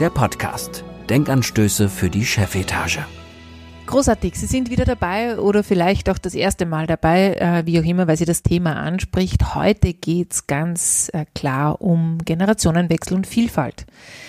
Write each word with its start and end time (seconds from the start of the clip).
der 0.00 0.10
Podcast. 0.10 0.82
Denkanstöße 1.08 1.88
für 1.88 2.10
die 2.10 2.24
Chefetage. 2.24 3.06
Großartig, 3.86 4.34
Sie 4.34 4.46
sind 4.46 4.70
wieder 4.70 4.84
dabei 4.84 5.38
oder 5.38 5.62
vielleicht 5.62 6.10
auch 6.10 6.18
das 6.18 6.34
erste 6.34 6.66
Mal 6.66 6.86
dabei, 6.86 7.34
äh, 7.34 7.66
wie 7.66 7.78
auch 7.78 7.84
immer, 7.84 8.08
weil 8.08 8.16
Sie 8.16 8.24
das 8.24 8.42
Thema 8.42 8.74
anspricht. 8.76 9.54
Heute 9.54 9.92
geht's 9.92 10.46
ganz 10.46 11.10
äh, 11.12 11.26
klar 11.34 11.80
um 11.80 12.18
Generationenwechsel 12.24 13.16
und 13.16 13.26
Vielfalt. 13.26 13.86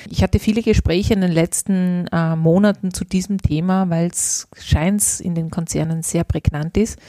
Ich 0.10 0.22
hatte 0.22 0.38
viele 0.40 0.62
Gespräche 0.62 1.16
in 1.16 1.22
den 1.22 1.32
letzten 1.32 2.08
äh, 2.12 2.36
Monaten 2.36 2.94
zu 2.94 3.04
diesem 3.04 3.42
Thema, 3.42 3.90
weil 3.90 4.08
es 4.08 4.48
scheint 4.60 5.20
in 5.22 5.34
den 5.34 5.50
Konzernen 5.50 6.04
sehr 6.04 6.26
prägnant 6.26 6.78
ist 6.78 7.00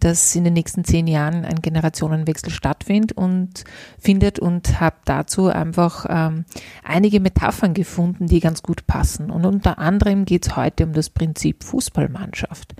dass 0.00 0.34
in 0.34 0.44
den 0.44 0.54
nächsten 0.54 0.84
zehn 0.84 1.06
Jahren 1.06 1.44
ein 1.44 1.60
Generationenwechsel 1.62 2.50
stattfindet 2.50 3.12
und 3.12 3.64
findet 3.98 4.38
und 4.38 4.80
habe 4.80 4.96
dazu 5.04 5.46
einfach 5.46 6.06
ähm, 6.08 6.44
einige 6.82 7.20
Metaphern 7.20 7.74
gefunden, 7.74 8.26
die 8.26 8.40
ganz 8.40 8.62
gut 8.62 8.86
passen. 8.86 9.30
Und 9.30 9.44
unter 9.46 9.78
anderem 9.78 10.24
geht 10.24 10.46
es 10.46 10.56
heute 10.56 10.84
um 10.84 10.92
das 10.92 11.10
Prinzip 11.10 11.64
Fußballmannschaft. 11.64 12.74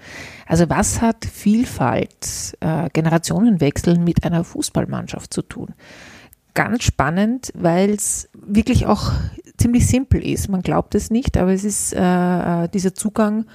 Also 0.47 0.69
was 0.69 1.01
hat 1.01 1.25
Vielfalt, 1.25 2.57
äh, 2.61 2.89
Generationenwechsel 2.93 3.99
mit 3.99 4.25
einer 4.25 4.45
Fußballmannschaft 4.45 5.33
zu 5.33 5.43
tun? 5.43 5.75
Ganz 6.55 6.85
spannend, 6.85 7.51
weil 7.55 7.91
es 7.91 8.29
wirklich 8.33 8.87
auch 8.87 9.11
ziemlich 9.57 9.87
simpel 9.87 10.25
ist. 10.25 10.49
Man 10.49 10.63
glaubt 10.63 10.95
es 10.95 11.11
nicht, 11.11 11.37
aber 11.37 11.53
es 11.53 11.65
ist 11.65 11.93
äh, 11.95 12.65
äh 12.65 12.69
dieser 12.69 12.95
Zugang 12.95 13.47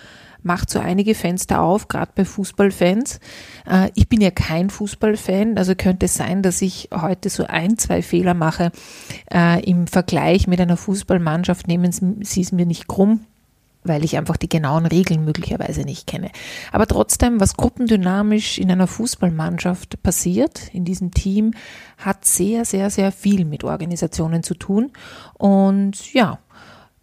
macht 0.44 0.70
so 0.70 0.80
einige 0.80 1.16
Fenster 1.16 1.62
auf, 1.62 1.88
gerade 1.88 2.12
bei 2.16 2.26
Fußballfans. 2.26 3.20
Äh, 3.70 3.90
ich 3.96 4.08
bin 4.08 4.22
ja 4.22 4.32
kein 4.32 4.70
Fußballfan, 4.70 5.58
also 5.58 5.76
könnte 5.76 6.06
es 6.06 6.16
sein, 6.16 6.42
dass 6.42 6.62
ich 6.62 6.90
heute 6.94 7.30
so 7.30 7.46
ein, 7.46 7.78
zwei 7.78 8.02
Fehler 8.02 8.34
mache 8.34 8.72
äh, 9.34 9.64
im 9.64 9.88
Vergleich 9.88 10.48
mit 10.48 10.62
einer 10.62 10.78
Fußballmannschaft. 10.78 11.68
Nehmen 11.68 11.92
Sie 12.24 12.42
es 12.42 12.52
mir 12.52 12.66
nicht 12.66 12.88
krumm 12.88 13.22
weil 13.84 14.04
ich 14.04 14.18
einfach 14.18 14.38
die 14.38 14.50
genauen 14.50 14.86
Regeln 14.86 15.24
möglicherweise 15.24 15.82
nicht 15.82 16.06
kenne. 16.06 16.32
Aber 16.72 16.86
trotzdem, 16.86 17.40
was 17.40 17.56
gruppendynamisch 17.56 18.58
in 18.58 18.72
einer 18.72 18.88
Fußballmannschaft 18.88 20.04
passiert, 20.04 20.70
in 20.74 20.86
diesem 20.86 21.12
Team, 21.12 21.54
hat 21.98 22.26
sehr, 22.26 22.66
sehr, 22.66 22.90
sehr 22.90 23.12
viel 23.12 23.46
mit 23.46 23.64
Organisationen 23.64 24.44
zu 24.44 24.54
tun. 24.54 24.92
Und 25.34 26.14
ja, 26.14 26.40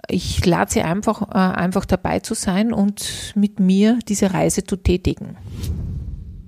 ich 0.08 0.44
lade 0.44 0.70
Sie 0.70 0.82
einfach, 0.82 1.22
äh, 1.30 1.56
einfach 1.56 1.84
dabei 1.84 2.20
zu 2.20 2.34
sein 2.34 2.72
und 2.72 3.32
mit 3.34 3.60
mir 3.60 3.98
diese 4.08 4.32
Reise 4.32 4.64
zu 4.64 4.76
tätigen. 4.76 5.36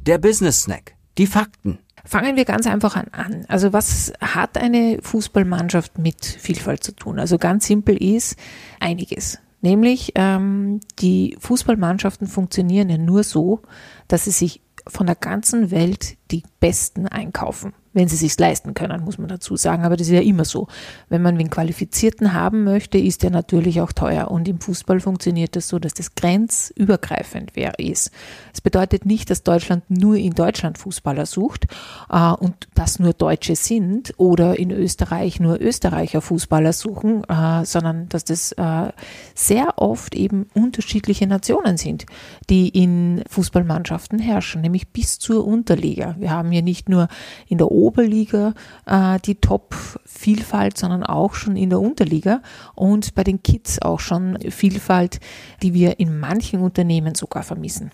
Der 0.06 0.18
Business 0.18 0.62
Snack. 0.62 0.94
Die 1.18 1.26
Fakten. 1.26 1.78
Fangen 2.04 2.36
wir 2.36 2.44
ganz 2.44 2.66
einfach 2.66 2.96
an, 2.96 3.08
an. 3.12 3.44
Also 3.48 3.72
was 3.72 4.12
hat 4.20 4.56
eine 4.56 4.98
Fußballmannschaft 5.02 5.98
mit 5.98 6.24
Vielfalt 6.24 6.82
zu 6.82 6.92
tun? 6.92 7.18
Also 7.18 7.36
ganz 7.36 7.66
simpel 7.66 7.96
ist 7.96 8.36
einiges. 8.80 9.38
Nämlich 9.60 10.12
ähm, 10.14 10.80
die 11.00 11.36
Fußballmannschaften 11.40 12.28
funktionieren 12.28 12.88
ja 12.88 12.96
nur 12.96 13.24
so, 13.24 13.60
dass 14.06 14.24
sie 14.24 14.30
sich 14.30 14.62
von 14.86 15.06
der 15.06 15.16
ganzen 15.16 15.70
Welt 15.70 16.16
die 16.30 16.44
Besten 16.60 17.08
einkaufen 17.08 17.74
wenn 17.98 18.08
sie 18.08 18.16
sich 18.16 18.38
leisten 18.38 18.74
können, 18.74 19.04
muss 19.04 19.18
man 19.18 19.26
dazu 19.26 19.56
sagen. 19.56 19.84
Aber 19.84 19.96
das 19.96 20.06
ist 20.06 20.12
ja 20.12 20.20
immer 20.20 20.44
so. 20.44 20.68
Wenn 21.08 21.20
man 21.20 21.36
den 21.36 21.50
Qualifizierten 21.50 22.32
haben 22.32 22.62
möchte, 22.62 22.96
ist 22.96 23.24
der 23.24 23.30
natürlich 23.30 23.80
auch 23.80 23.90
teuer. 23.92 24.30
Und 24.30 24.46
im 24.46 24.60
Fußball 24.60 25.00
funktioniert 25.00 25.56
das 25.56 25.66
so, 25.66 25.80
dass 25.80 25.94
das 25.94 26.14
grenzübergreifend 26.14 27.56
ist. 27.78 28.12
Das 28.52 28.60
bedeutet 28.60 29.04
nicht, 29.04 29.30
dass 29.30 29.42
Deutschland 29.42 29.90
nur 29.90 30.14
in 30.14 30.32
Deutschland 30.32 30.78
Fußballer 30.78 31.26
sucht 31.26 31.66
äh, 32.08 32.30
und 32.30 32.68
das 32.76 33.00
nur 33.00 33.14
Deutsche 33.14 33.56
sind 33.56 34.14
oder 34.16 34.56
in 34.56 34.70
Österreich 34.70 35.40
nur 35.40 35.60
Österreicher 35.60 36.20
Fußballer 36.20 36.72
suchen, 36.72 37.24
äh, 37.24 37.64
sondern 37.64 38.08
dass 38.10 38.22
das 38.22 38.52
äh, 38.52 38.92
sehr 39.34 39.74
oft 39.78 40.14
eben 40.14 40.46
unterschiedliche 40.54 41.26
Nationen 41.26 41.78
sind, 41.78 42.06
die 42.48 42.68
in 42.68 43.24
Fußballmannschaften 43.28 44.20
herrschen, 44.20 44.60
nämlich 44.60 44.88
bis 44.88 45.18
zur 45.18 45.44
Unterliga. 45.44 46.14
Wir 46.20 46.30
haben 46.30 46.52
hier 46.52 46.62
nicht 46.62 46.88
nur 46.88 47.08
in 47.48 47.58
der 47.58 47.72
Oberliga 47.88 48.52
äh, 48.84 49.18
die 49.20 49.36
Top-Vielfalt, 49.36 50.76
sondern 50.76 51.04
auch 51.04 51.34
schon 51.34 51.56
in 51.56 51.70
der 51.70 51.80
Unterliga 51.80 52.42
und 52.74 53.14
bei 53.14 53.24
den 53.24 53.42
Kids 53.42 53.80
auch 53.80 54.00
schon 54.00 54.38
Vielfalt, 54.50 55.20
die 55.62 55.72
wir 55.72 55.98
in 55.98 56.18
manchen 56.18 56.60
Unternehmen 56.60 57.14
sogar 57.14 57.42
vermissen. 57.42 57.90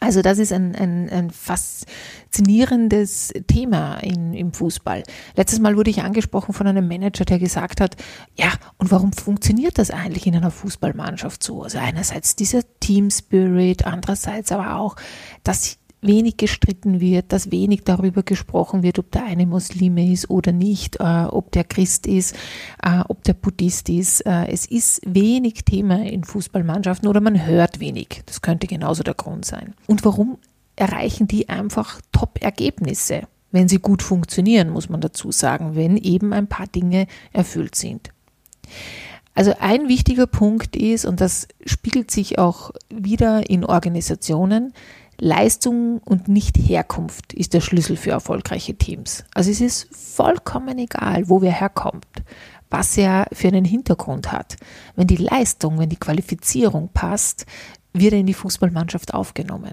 Also 0.00 0.22
das 0.22 0.38
ist 0.38 0.52
ein, 0.52 0.76
ein, 0.76 1.10
ein 1.10 1.30
faszinierendes 1.30 3.32
Thema 3.48 3.96
in, 3.96 4.32
im 4.32 4.52
Fußball. 4.52 5.02
Letztes 5.34 5.58
Mal 5.58 5.76
wurde 5.76 5.90
ich 5.90 6.02
angesprochen 6.02 6.54
von 6.54 6.68
einem 6.68 6.86
Manager, 6.86 7.24
der 7.24 7.40
gesagt 7.40 7.80
hat, 7.80 7.96
ja, 8.36 8.52
und 8.76 8.92
warum 8.92 9.12
funktioniert 9.12 9.76
das 9.76 9.90
eigentlich 9.90 10.28
in 10.28 10.36
einer 10.36 10.52
Fußballmannschaft 10.52 11.42
so? 11.42 11.64
Also 11.64 11.78
einerseits 11.78 12.36
dieser 12.36 12.60
Team 12.78 13.10
Spirit, 13.10 13.86
andererseits 13.86 14.52
aber 14.52 14.76
auch, 14.76 14.94
dass 15.42 15.78
wenig 16.00 16.36
gestritten 16.36 17.00
wird, 17.00 17.32
dass 17.32 17.50
wenig 17.50 17.82
darüber 17.84 18.22
gesprochen 18.22 18.82
wird, 18.82 18.98
ob 18.98 19.10
der 19.10 19.24
eine 19.24 19.46
Muslime 19.46 20.12
ist 20.12 20.30
oder 20.30 20.52
nicht, 20.52 20.96
äh, 21.00 21.24
ob 21.24 21.50
der 21.52 21.64
Christ 21.64 22.06
ist, 22.06 22.36
äh, 22.82 23.00
ob 23.08 23.24
der 23.24 23.34
Buddhist 23.34 23.88
ist. 23.88 24.20
Äh, 24.20 24.46
es 24.46 24.66
ist 24.66 25.00
wenig 25.04 25.64
Thema 25.64 26.04
in 26.04 26.24
Fußballmannschaften 26.24 27.08
oder 27.08 27.20
man 27.20 27.46
hört 27.46 27.80
wenig. 27.80 28.22
Das 28.26 28.42
könnte 28.42 28.66
genauso 28.66 29.02
der 29.02 29.14
Grund 29.14 29.44
sein. 29.44 29.74
Und 29.86 30.04
warum 30.04 30.38
erreichen 30.76 31.26
die 31.26 31.48
einfach 31.48 32.00
Top-Ergebnisse? 32.12 33.22
Wenn 33.50 33.68
sie 33.68 33.78
gut 33.78 34.02
funktionieren, 34.02 34.70
muss 34.70 34.88
man 34.88 35.00
dazu 35.00 35.32
sagen, 35.32 35.74
wenn 35.74 35.96
eben 35.96 36.32
ein 36.32 36.48
paar 36.48 36.66
Dinge 36.66 37.06
erfüllt 37.32 37.74
sind. 37.74 38.10
Also 39.34 39.54
ein 39.60 39.86
wichtiger 39.86 40.26
Punkt 40.26 40.74
ist, 40.74 41.04
und 41.04 41.20
das 41.20 41.46
spiegelt 41.64 42.10
sich 42.10 42.38
auch 42.38 42.72
wieder 42.90 43.48
in 43.48 43.64
Organisationen, 43.64 44.72
Leistung 45.20 45.98
und 45.98 46.28
nicht 46.28 46.56
Herkunft 46.56 47.32
ist 47.32 47.52
der 47.52 47.60
Schlüssel 47.60 47.96
für 47.96 48.10
erfolgreiche 48.10 48.74
Teams. 48.74 49.24
Also 49.34 49.50
es 49.50 49.60
ist 49.60 49.88
vollkommen 49.92 50.78
egal, 50.78 51.28
wo 51.28 51.42
wer 51.42 51.52
herkommt, 51.52 52.06
was 52.70 52.96
er 52.96 53.26
für 53.32 53.48
einen 53.48 53.64
Hintergrund 53.64 54.30
hat. 54.30 54.56
Wenn 54.94 55.08
die 55.08 55.16
Leistung, 55.16 55.78
wenn 55.78 55.88
die 55.88 55.96
Qualifizierung 55.96 56.90
passt, 56.94 57.46
wird 57.92 58.12
er 58.12 58.20
in 58.20 58.26
die 58.26 58.34
Fußballmannschaft 58.34 59.12
aufgenommen. 59.12 59.72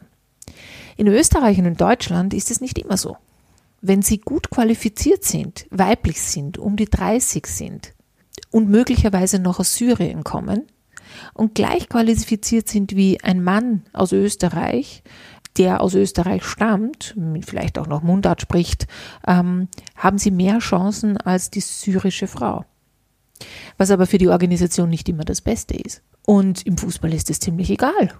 In 0.98 1.08
Österreich 1.08 1.60
und 1.60 1.66
in 1.66 1.78
Deutschland 1.78 2.34
ist 2.34 2.50
es 2.50 2.62
nicht 2.62 2.80
immer 2.80 2.98
so. 2.98 3.18
Wenn 3.82 4.02
sie 4.02 4.18
gut 4.18 4.50
qualifiziert 4.50 5.24
sind, 5.24 5.68
weiblich 5.70 6.22
sind, 6.22 6.58
um 6.58 6.76
die 6.76 6.90
30 6.90 7.46
sind 7.46 7.94
und 8.50 8.70
möglicherweise 8.70 9.38
noch 9.38 9.60
aus 9.60 9.76
Syrien 9.76 10.24
kommen 10.24 10.64
und 11.34 11.56
gleich 11.56 11.90
qualifiziert 11.90 12.68
sind 12.68 12.96
wie 12.96 13.22
ein 13.22 13.44
Mann 13.44 13.84
aus 13.94 14.12
Österreich, 14.12 15.04
der 15.58 15.82
aus 15.82 15.94
Österreich 15.94 16.44
stammt, 16.44 17.16
vielleicht 17.46 17.78
auch 17.78 17.88
noch 17.88 18.04
Mundart 18.04 18.42
spricht, 18.42 18.88
ähm, 19.28 19.68
haben 19.96 20.18
sie 20.18 20.32
mehr 20.32 20.60
Chancen 20.60 21.18
als 21.18 21.50
die 21.50 21.62
syrische 21.62 22.28
Frau. 22.28 22.66
Was 23.78 23.92
aber 23.92 24.06
für 24.06 24.18
die 24.18 24.30
Organisation 24.30 24.90
nicht 24.90 25.10
immer 25.10 25.24
das 25.24 25.42
Beste 25.42 25.76
ist. 25.76 26.02
Und 26.26 26.66
im 26.66 26.78
Fußball 26.78 27.14
ist 27.14 27.29
es 27.29 27.40
ziemlich 27.40 27.70
egal, 27.70 28.14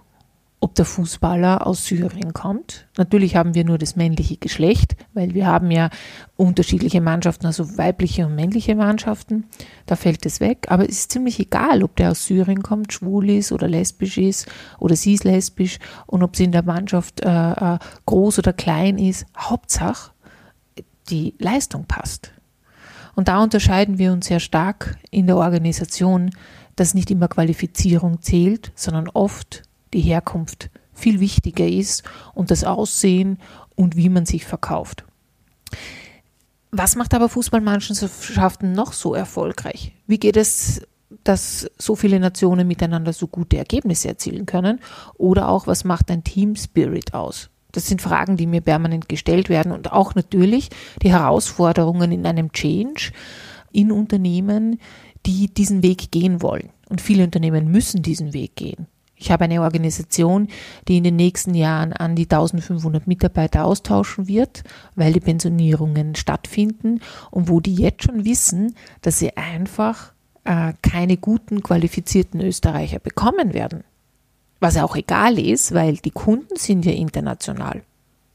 ob 0.60 0.74
der 0.76 0.86
Fußballer 0.86 1.68
aus 1.68 1.86
Syrien 1.86 2.34
kommt. 2.34 2.88
Natürlich 2.98 3.36
haben 3.36 3.54
wir 3.54 3.66
nur 3.66 3.78
das 3.78 3.96
männliche 3.96 4.38
Geschlecht, 4.38 4.96
weil 5.14 5.34
wir 5.34 5.46
haben 5.46 5.70
ja 5.70 5.90
unterschiedliche 6.38 7.02
Mannschaften, 7.02 7.46
also 7.46 7.78
weibliche 7.78 8.26
und 8.26 8.36
männliche 8.36 8.76
Mannschaften. 8.76 9.46
Da 9.86 9.96
fällt 9.96 10.26
es 10.26 10.40
weg. 10.40 10.68
Aber 10.70 10.84
es 10.84 11.00
ist 11.00 11.12
ziemlich 11.12 11.40
egal, 11.40 11.84
ob 11.84 11.96
der 11.98 12.12
aus 12.12 12.26
Syrien 12.26 12.64
kommt, 12.64 12.94
schwul 12.94 13.30
ist 13.30 13.52
oder 13.52 13.68
lesbisch 13.68 14.18
ist 14.18 14.48
oder 14.80 14.96
sie 14.96 15.14
ist 15.14 15.24
lesbisch 15.24 15.78
und 16.08 16.24
ob 16.24 16.36
sie 16.36 16.46
in 16.46 16.52
der 16.52 16.64
Mannschaft 16.64 17.22
äh, 17.22 17.52
äh 17.52 17.78
groß 18.06 18.40
oder 18.40 18.54
klein 18.54 18.98
ist. 18.98 19.26
Hauptsache, 19.38 20.12
die 21.10 21.36
Leistung 21.38 21.86
passt. 21.86 22.32
Und 23.14 23.28
da 23.28 23.42
unterscheiden 23.42 23.98
wir 23.98 24.12
uns 24.12 24.28
sehr 24.28 24.40
stark 24.40 24.98
in 25.10 25.28
der 25.28 25.38
Organisation, 25.38 26.32
dass 26.76 26.94
nicht 26.94 27.12
immer 27.12 27.28
Qualifizierung 27.28 28.22
zählt, 28.22 28.72
sondern 28.76 29.08
oft 29.10 29.64
die 29.94 30.02
Herkunft 30.02 30.70
viel 30.94 31.20
wichtiger 31.20 31.68
ist 31.68 32.04
und 32.34 32.52
das 32.52 32.64
Aussehen 32.64 33.40
und 33.76 33.96
wie 33.96 34.10
man 34.10 34.26
sich 34.26 34.46
verkauft. 34.46 35.04
Was 36.72 36.96
macht 36.96 37.14
aber 37.14 37.30
Fußballmannschaften 37.30 38.74
noch 38.74 38.94
so 38.94 39.14
erfolgreich? 39.14 39.94
Wie 40.08 40.20
geht 40.20 40.38
es 40.38 40.82
dass 41.24 41.70
so 41.78 41.96
viele 41.96 42.20
Nationen 42.20 42.68
miteinander 42.68 43.14
so 43.14 43.28
gute 43.28 43.58
Ergebnisse 43.58 44.08
erzielen 44.08 44.46
können? 44.46 44.80
Oder 45.18 45.50
auch, 45.50 45.68
was 45.68 45.84
macht 45.84 46.12
ein 46.12 46.24
Team 46.24 46.56
Spirit 46.56 47.14
aus? 47.14 47.50
Das 47.72 47.88
sind 47.88 48.02
Fragen, 48.02 48.38
die 48.38 48.48
mir 48.48 48.62
permanent 48.62 49.10
gestellt 49.10 49.50
werden 49.50 49.72
und 49.72 49.92
auch 49.92 50.16
natürlich 50.16 50.70
die 51.02 51.12
Herausforderungen 51.12 52.12
in 52.12 52.26
einem 52.26 52.52
Change 52.54 53.12
in 53.72 53.92
Unternehmen, 53.92 54.80
die 55.26 55.54
diesen 55.54 55.84
Weg 55.84 56.12
gehen 56.12 56.42
wollen. 56.42 56.70
Und 56.88 57.02
viele 57.02 57.24
Unternehmen 57.24 57.70
müssen 57.70 58.02
diesen 58.02 58.34
Weg 58.34 58.56
gehen. 58.56 58.88
Ich 59.18 59.32
habe 59.32 59.46
eine 59.46 59.62
Organisation, 59.62 60.50
die 60.88 60.98
in 60.98 61.04
den 61.04 61.16
nächsten 61.16 61.54
Jahren 61.54 61.94
an 61.94 62.16
die 62.16 62.24
1500 62.24 63.08
Mitarbeiter 63.08 63.66
austauschen 63.66 64.28
wird, 64.28 64.64
weil 64.96 65.14
die 65.14 65.22
Pensionierungen 65.22 66.16
stattfinden 66.16 67.00
und 67.32 67.48
wo 67.48 67.62
die 67.62 67.76
jetzt 67.76 68.04
schon 68.04 68.26
wissen, 68.26 68.76
dass 69.02 69.20
sie 69.20 69.38
einfach 69.38 70.12
äh, 70.44 70.74
keine 70.82 71.18
guten, 71.18 71.64
qualifizierten 71.64 72.42
Österreicher 72.42 73.00
bekommen 73.00 73.54
werden. 73.54 73.84
Was 74.60 74.78
auch 74.78 74.96
egal 74.96 75.40
ist, 75.40 75.74
weil 75.74 75.98
die 75.98 76.12
Kunden 76.12 76.56
sind 76.56 76.86
ja 76.86 76.92
international. 76.92 77.84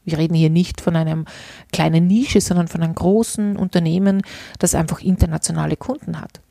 Wir 0.03 0.17
reden 0.17 0.33
hier 0.33 0.49
nicht 0.49 0.81
von 0.81 0.95
einem 0.95 1.25
kleinen 1.71 2.07
Nische, 2.07 2.41
sondern 2.41 2.67
von 2.67 2.81
einem 2.81 2.95
großen 2.95 3.55
Unternehmen, 3.55 4.23
das 4.57 4.73
einfach 4.73 5.01
internationale 5.01 5.77
Kunden 5.77 6.19
hat. 6.19 6.41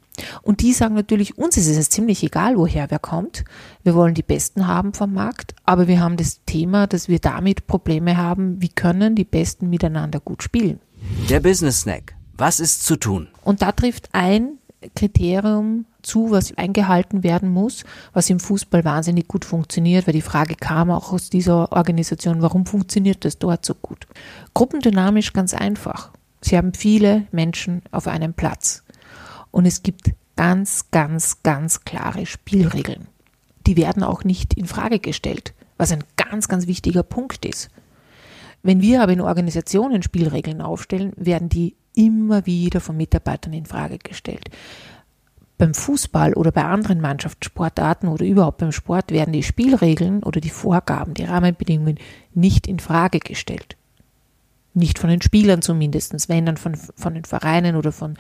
Und 0.43 0.61
die 0.61 0.73
sagen 0.73 0.95
natürlich, 0.95 1.39
uns 1.39 1.57
ist 1.57 1.69
es 1.69 1.91
ziemlich 1.91 2.23
egal, 2.23 2.57
woher 2.57 2.91
wer 2.91 2.99
kommt. 2.99 3.45
Wir 3.83 3.95
wollen 3.95 4.15
die 4.15 4.23
Besten 4.23 4.67
haben 4.67 4.93
vom 4.95 5.13
Markt, 5.13 5.55
aber 5.65 5.89
wir 5.89 6.01
haben 6.01 6.17
das 6.17 6.45
Thema, 6.45 6.87
dass 6.87 7.09
wir 7.09 7.19
damit 7.19 7.67
Probleme 7.67 8.17
haben, 8.17 8.61
wie 8.61 8.69
können 8.69 9.15
die 9.15 9.25
Besten 9.25 9.71
miteinander 9.71 10.21
gut 10.21 10.43
spielen. 10.43 10.81
Der 11.29 11.41
Business 11.41 11.81
Snack. 11.81 12.15
Was 12.37 12.61
ist 12.61 12.85
zu 12.85 12.97
tun? 12.97 13.29
Und 13.45 13.63
da 13.63 13.73
trifft 13.73 14.09
ein 14.13 14.59
Kriterium 14.95 15.85
zu, 16.03 16.31
was 16.31 16.57
eingehalten 16.57 17.23
werden 17.23 17.51
muss, 17.51 17.85
was 18.13 18.31
im 18.31 18.41
Fußball 18.41 18.85
wahnsinnig 18.85 19.29
gut 19.29 19.45
funktioniert, 19.45 20.07
weil 20.07 20.15
die 20.15 20.23
Frage 20.23 20.55
kam 20.55 20.91
auch 20.91 21.13
aus 21.13 21.31
dieser 21.31 21.73
Organisation, 21.73 22.43
warum 22.43 22.67
funktioniert 22.67 23.25
das 23.25 23.39
dort 23.39 23.65
so 23.65 23.75
gut? 23.75 24.07
Gruppendynamisch 24.55 25.33
ganz 25.33 25.53
einfach. 25.53 26.11
Sie 26.41 26.57
haben 26.57 26.73
viele 26.73 27.27
Menschen 27.33 27.83
auf 27.91 28.07
einem 28.07 28.33
Platz. 28.33 28.83
Und 29.50 29.67
es 29.67 29.82
gibt 29.82 30.12
ganz, 30.37 30.91
ganz, 30.91 31.43
ganz 31.43 31.85
klare 31.85 32.26
Spielregeln. 32.26 33.08
Die 33.67 33.76
werden 33.76 34.02
auch 34.02 34.25
nicht 34.25 34.55
in 34.55 34.67
Frage 34.67 34.99
gestellt, 34.99 35.55
was 35.76 35.93
ein 35.93 36.05
ganz, 36.17 36.49
ganz 36.49 36.67
wichtiger 36.67 37.02
Punkt 37.02 37.44
ist. 37.44 37.70
Wenn 38.62 38.82
wir 38.82 39.02
aber 39.02 39.12
in 39.12 39.20
Organisationen 39.20 40.02
Spielregeln 40.02 40.61
aufstellen, 40.61 41.12
werden 41.17 41.49
die 41.49 41.76
immer 41.94 42.47
wieder 42.47 42.81
von 42.81 42.97
Mitarbeitern 42.97 43.52
in 43.52 43.67
Frage 43.67 43.99
gestellt. 43.99 44.50
Beim 45.58 45.75
Fußball 45.75 46.35
oder 46.35 46.52
bei 46.52 46.64
anderen 46.64 47.00
Mannschaftssportarten 47.00 48.08
oder 48.08 48.25
überhaupt 48.25 48.58
beim 48.58 48.73
Sport 48.73 49.11
werden 49.11 49.32
die 49.32 49.43
Spielregeln 49.43 50.23
oder 50.23 50.41
die 50.41 50.50
Vorgaben, 50.50 51.12
die 51.12 51.25
Rahmenbedingungen 51.25 51.99
nicht 52.32 52.67
in 52.67 52.79
Frage 52.79 53.19
gestellt. 53.19 53.76
Nicht 54.73 54.99
von 54.99 55.11
den 55.11 55.21
Spielern 55.21 55.63
zumindest, 55.63 56.29
wenn 56.29 56.47
dann 56.47 56.57
von, 56.57 56.77
von 56.77 57.15
den 57.15 57.25
Vereinen 57.25 57.75
oder 57.75 57.91
von, 57.91 58.17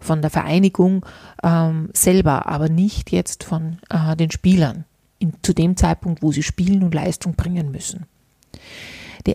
von 0.00 0.22
der 0.22 0.30
Vereinigung 0.30 1.04
ähm, 1.42 1.90
selber, 1.92 2.46
aber 2.46 2.68
nicht 2.68 3.12
jetzt 3.12 3.44
von 3.44 3.78
äh, 3.90 4.16
den 4.16 4.30
Spielern 4.30 4.84
in, 5.18 5.34
zu 5.42 5.52
dem 5.52 5.76
Zeitpunkt, 5.76 6.22
wo 6.22 6.32
sie 6.32 6.42
spielen 6.42 6.82
und 6.82 6.94
Leistung 6.94 7.34
bringen 7.34 7.70
müssen. 7.70 8.06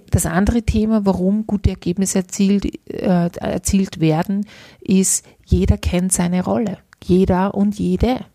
Das 0.10 0.26
andere 0.26 0.64
Thema, 0.64 1.06
warum 1.06 1.46
gute 1.46 1.70
Ergebnisse 1.70 2.20
erzielt, 2.20 2.66
äh, 2.90 3.30
erzielt 3.38 4.00
werden, 4.00 4.48
ist, 4.82 5.26
jeder 5.46 5.78
kennt 5.78 6.12
seine 6.12 6.44
Rolle. 6.44 6.80
Jeder 7.04 7.54
und 7.54 7.78
jede. 7.78 8.26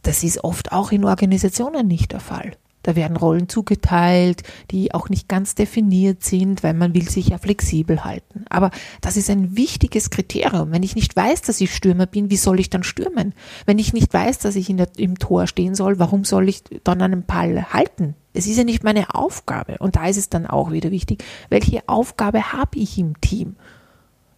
Das 0.00 0.24
ist 0.24 0.42
oft 0.42 0.72
auch 0.72 0.90
in 0.90 1.04
Organisationen 1.04 1.86
nicht 1.86 2.12
der 2.12 2.20
Fall. 2.20 2.56
Da 2.82 2.96
werden 2.96 3.16
Rollen 3.16 3.48
zugeteilt, 3.48 4.42
die 4.70 4.92
auch 4.92 5.08
nicht 5.08 5.28
ganz 5.28 5.54
definiert 5.54 6.24
sind, 6.24 6.62
weil 6.62 6.74
man 6.74 6.94
will 6.94 7.08
sich 7.08 7.28
ja 7.28 7.38
flexibel 7.38 8.04
halten. 8.04 8.44
Aber 8.48 8.70
das 9.00 9.16
ist 9.16 9.30
ein 9.30 9.56
wichtiges 9.56 10.10
Kriterium. 10.10 10.72
Wenn 10.72 10.82
ich 10.82 10.96
nicht 10.96 11.14
weiß, 11.14 11.42
dass 11.42 11.60
ich 11.60 11.74
Stürmer 11.74 12.06
bin, 12.06 12.30
wie 12.30 12.36
soll 12.36 12.58
ich 12.60 12.70
dann 12.70 12.82
stürmen? 12.82 13.34
Wenn 13.66 13.78
ich 13.78 13.92
nicht 13.92 14.12
weiß, 14.12 14.38
dass 14.38 14.56
ich 14.56 14.74
der, 14.74 14.88
im 14.96 15.18
Tor 15.18 15.46
stehen 15.46 15.74
soll, 15.74 15.98
warum 15.98 16.24
soll 16.24 16.48
ich 16.48 16.64
dann 16.82 17.02
einen 17.02 17.24
Ball 17.24 17.72
halten? 17.72 18.14
Es 18.34 18.46
ist 18.46 18.56
ja 18.56 18.64
nicht 18.64 18.82
meine 18.82 19.14
Aufgabe. 19.14 19.76
Und 19.78 19.96
da 19.96 20.06
ist 20.06 20.16
es 20.16 20.28
dann 20.28 20.46
auch 20.46 20.72
wieder 20.72 20.90
wichtig, 20.90 21.22
welche 21.50 21.88
Aufgabe 21.88 22.52
habe 22.52 22.78
ich 22.78 22.98
im 22.98 23.20
Team? 23.20 23.56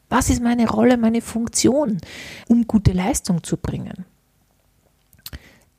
Was 0.08 0.30
ist 0.30 0.42
meine 0.42 0.68
Rolle, 0.68 0.96
meine 0.96 1.22
Funktion, 1.22 1.98
um 2.48 2.66
gute 2.66 2.92
Leistung 2.92 3.42
zu 3.42 3.56
bringen? 3.56 4.04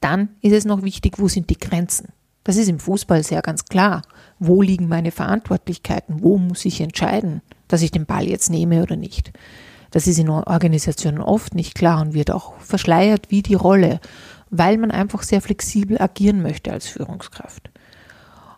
Dann 0.02 0.30
ist 0.42 0.54
es 0.54 0.66
noch 0.66 0.84
wichtig, 0.84 1.20
wo 1.20 1.28
sind 1.28 1.50
die 1.50 1.58
Grenzen? 1.58 2.10
Das 2.46 2.58
ist 2.58 2.70
im 2.70 2.80
Fußball 2.80 3.24
sehr 3.24 3.42
ganz 3.42 3.66
klar. 3.66 4.04
Wo 4.40 4.62
liegen 4.62 4.88
meine 4.88 5.12
Verantwortlichkeiten? 5.12 6.22
Wo 6.22 6.38
muss 6.38 6.64
ich 6.64 6.80
entscheiden, 6.80 7.42
dass 7.68 7.82
ich 7.82 7.92
den 7.92 8.06
Ball 8.06 8.28
jetzt 8.30 8.50
nehme 8.50 8.84
oder 8.84 8.96
nicht? 8.96 9.34
Das 9.90 10.08
ist 10.08 10.20
in 10.20 10.30
Organisationen 10.30 11.22
oft 11.22 11.56
nicht 11.56 11.74
klar 11.74 12.02
und 12.02 12.14
wird 12.14 12.30
auch 12.30 12.56
verschleiert 12.60 13.32
wie 13.32 13.42
die 13.42 13.56
Rolle, 13.56 14.00
weil 14.52 14.78
man 14.78 14.92
einfach 14.92 15.24
sehr 15.24 15.42
flexibel 15.42 16.00
agieren 16.00 16.44
möchte 16.44 16.72
als 16.72 16.88
Führungskraft. 16.88 17.72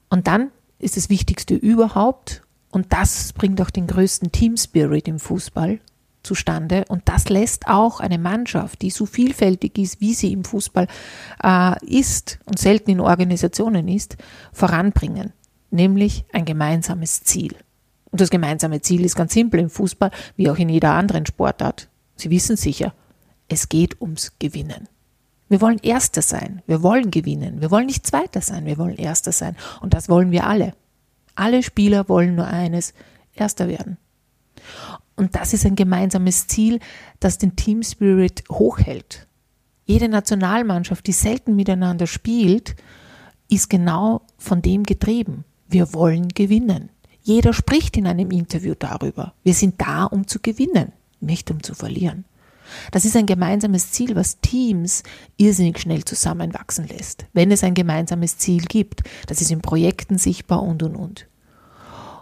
Und 0.10 0.28
dann 0.28 0.52
ist 0.80 0.98
das 0.98 1.10
Wichtigste 1.10 1.56
überhaupt, 1.56 2.44
und 2.72 2.92
das 2.92 3.32
bringt 3.32 3.62
auch 3.62 3.70
den 3.70 3.88
größten 3.88 4.34
Team 4.34 4.58
Spirit 4.58 5.08
im 5.08 5.20
Fußball, 5.20 5.80
zustande. 6.28 6.86
Und 6.90 7.04
das 7.06 7.30
lässt 7.30 7.68
auch 7.68 8.00
eine 8.00 8.20
Mannschaft, 8.20 8.82
die 8.82 8.92
so 8.92 9.06
vielfältig 9.06 9.78
ist, 9.78 10.02
wie 10.02 10.14
sie 10.14 10.34
im 10.34 10.44
Fußball 10.44 10.88
äh, 11.44 11.86
ist 11.86 12.40
und 12.46 12.60
selten 12.60 12.92
in 12.92 13.00
Organisationen 13.00 13.88
ist, 13.88 14.18
voranbringen. 14.52 15.34
Nämlich 15.72 16.26
ein 16.34 16.46
gemeinsames 16.46 17.24
Ziel. 17.24 17.56
Und 18.12 18.22
das 18.22 18.30
gemeinsame 18.30 18.82
Ziel 18.82 19.04
ist 19.04 19.16
ganz 19.16 19.34
simpel 19.34 19.60
im 19.60 19.70
Fußball, 19.70 20.12
wie 20.36 20.50
auch 20.50 20.58
in 20.58 20.70
jeder 20.70 20.92
anderen 20.92 21.26
Sportart. 21.26 21.88
Sie 22.16 22.30
wissen 22.30 22.58
sicher, 22.58 22.94
es 23.48 23.70
geht 23.70 24.02
ums 24.02 24.34
Gewinnen. 24.40 24.88
Wir 25.50 25.62
wollen 25.62 25.80
Erster 25.80 26.22
sein. 26.22 26.62
Wir 26.68 26.84
wollen 26.84 27.10
gewinnen. 27.10 27.62
Wir 27.62 27.72
wollen 27.72 27.86
nicht 27.86 28.06
Zweiter 28.06 28.42
sein. 28.42 28.66
Wir 28.66 28.78
wollen 28.78 28.98
Erster 28.98 29.32
sein. 29.32 29.56
Und 29.82 29.94
das 29.94 30.10
wollen 30.10 30.32
wir 30.32 30.46
alle. 30.46 30.74
Alle 31.36 31.64
Spieler 31.64 32.10
wollen 32.10 32.36
nur 32.36 32.48
eines, 32.48 32.94
Erster 33.34 33.68
werden. 33.68 33.98
Und 35.18 35.36
das 35.36 35.52
ist 35.52 35.66
ein 35.66 35.76
gemeinsames 35.76 36.48
Ziel, 36.48 36.80
das 37.20 37.38
den 37.38 37.58
Team 37.58 37.84
Spirit 37.84 38.44
hochhält. 38.50 39.28
Jede 39.86 40.08
Nationalmannschaft, 40.08 41.06
die 41.08 41.12
selten 41.12 41.56
miteinander 41.56 42.08
spielt, 42.08 42.76
ist 43.50 43.70
genau 43.70 44.22
von 44.38 44.62
dem 44.62 44.84
getrieben. 44.84 45.44
Wir 45.68 45.94
wollen 45.94 46.30
gewinnen. 46.30 46.90
Jeder 47.22 47.52
spricht 47.52 47.98
in 47.98 48.08
einem 48.08 48.32
Interview 48.32 48.74
darüber. 48.78 49.34
Wir 49.44 49.54
sind 49.54 49.82
da, 49.82 50.06
um 50.06 50.28
zu 50.28 50.40
gewinnen, 50.40 50.94
nicht 51.20 51.52
um 51.52 51.62
zu 51.62 51.74
verlieren. 51.74 52.26
Das 52.92 53.06
ist 53.06 53.16
ein 53.16 53.26
gemeinsames 53.26 53.92
Ziel, 53.92 54.16
was 54.16 54.40
Teams 54.40 55.04
irrsinnig 55.38 55.80
schnell 55.80 56.04
zusammenwachsen 56.04 56.88
lässt, 56.88 57.26
wenn 57.34 57.52
es 57.52 57.64
ein 57.64 57.74
gemeinsames 57.74 58.38
Ziel 58.38 58.64
gibt. 58.64 59.04
Das 59.28 59.42
ist 59.42 59.52
in 59.52 59.62
Projekten 59.62 60.18
sichtbar 60.18 60.64
und 60.64 60.84
und 60.84 60.96
und. 60.96 61.28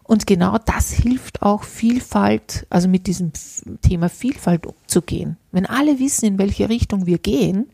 Und 0.08 0.28
genau 0.28 0.58
das 0.64 0.92
hilft 0.92 1.42
auch 1.42 1.64
Vielfalt, 1.64 2.68
also 2.70 2.88
mit 2.88 3.08
diesem 3.08 3.32
Thema 3.82 4.08
Vielfalt 4.08 4.68
umzugehen. 4.68 5.38
Wenn 5.52 5.66
alle 5.66 6.00
wissen, 6.00 6.26
in 6.26 6.38
welche 6.38 6.70
Richtung 6.70 7.08
wir 7.08 7.18
gehen, 7.18 7.72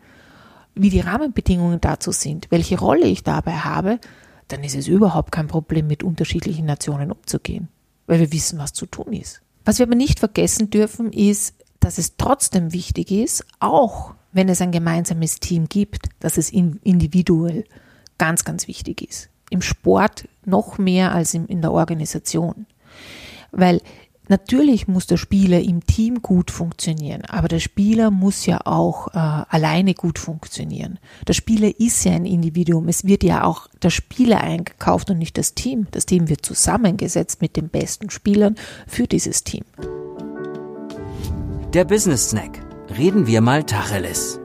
wie 0.73 0.89
die 0.89 1.01
Rahmenbedingungen 1.01 1.81
dazu 1.81 2.13
sind, 2.13 2.47
welche 2.49 2.79
Rolle 2.79 3.05
ich 3.05 3.23
dabei 3.23 3.57
habe, 3.57 3.99
dann 4.47 4.63
ist 4.63 4.75
es 4.75 4.87
überhaupt 4.87 5.33
kein 5.33 5.47
Problem, 5.47 5.87
mit 5.87 6.03
unterschiedlichen 6.03 6.65
Nationen 6.65 7.11
umzugehen, 7.11 7.67
weil 8.07 8.21
wir 8.21 8.31
wissen, 8.31 8.59
was 8.59 8.71
zu 8.71 8.85
tun 8.85 9.11
ist. 9.11 9.41
Was 9.65 9.79
wir 9.79 9.85
aber 9.85 9.95
nicht 9.95 10.19
vergessen 10.19 10.69
dürfen, 10.69 11.11
ist, 11.11 11.55
dass 11.81 11.97
es 11.97 12.15
trotzdem 12.15 12.71
wichtig 12.71 13.11
ist, 13.11 13.45
auch 13.59 14.13
wenn 14.31 14.47
es 14.47 14.61
ein 14.61 14.71
gemeinsames 14.71 15.41
Team 15.41 15.67
gibt, 15.67 16.07
dass 16.21 16.37
es 16.37 16.49
individuell 16.49 17.65
ganz, 18.17 18.45
ganz 18.45 18.69
wichtig 18.69 19.01
ist 19.01 19.31
im 19.51 19.61
Sport 19.61 20.27
noch 20.45 20.79
mehr 20.79 21.13
als 21.13 21.35
in 21.35 21.61
der 21.61 21.71
Organisation. 21.71 22.65
Weil 23.51 23.81
natürlich 24.27 24.87
muss 24.87 25.05
der 25.05 25.17
Spieler 25.17 25.61
im 25.61 25.85
Team 25.85 26.21
gut 26.21 26.49
funktionieren, 26.49 27.23
aber 27.25 27.47
der 27.47 27.59
Spieler 27.59 28.09
muss 28.09 28.45
ja 28.45 28.61
auch 28.65 29.09
äh, 29.09 29.17
alleine 29.17 29.93
gut 29.93 30.17
funktionieren. 30.17 30.97
Der 31.27 31.33
Spieler 31.33 31.79
ist 31.79 32.03
ja 32.05 32.13
ein 32.13 32.25
Individuum. 32.25 32.87
Es 32.87 33.05
wird 33.05 33.23
ja 33.23 33.43
auch 33.43 33.67
der 33.83 33.89
Spieler 33.91 34.41
eingekauft 34.41 35.11
und 35.11 35.19
nicht 35.19 35.37
das 35.37 35.53
Team. 35.53 35.87
Das 35.91 36.05
Team 36.05 36.29
wird 36.29 36.45
zusammengesetzt 36.45 37.41
mit 37.41 37.55
den 37.57 37.69
besten 37.69 38.09
Spielern 38.09 38.55
für 38.87 39.05
dieses 39.05 39.43
Team. 39.43 39.65
Der 41.73 41.85
Business 41.85 42.29
Snack. 42.29 42.59
Reden 42.97 43.27
wir 43.27 43.41
mal 43.41 43.63
Tacheles. 43.63 44.40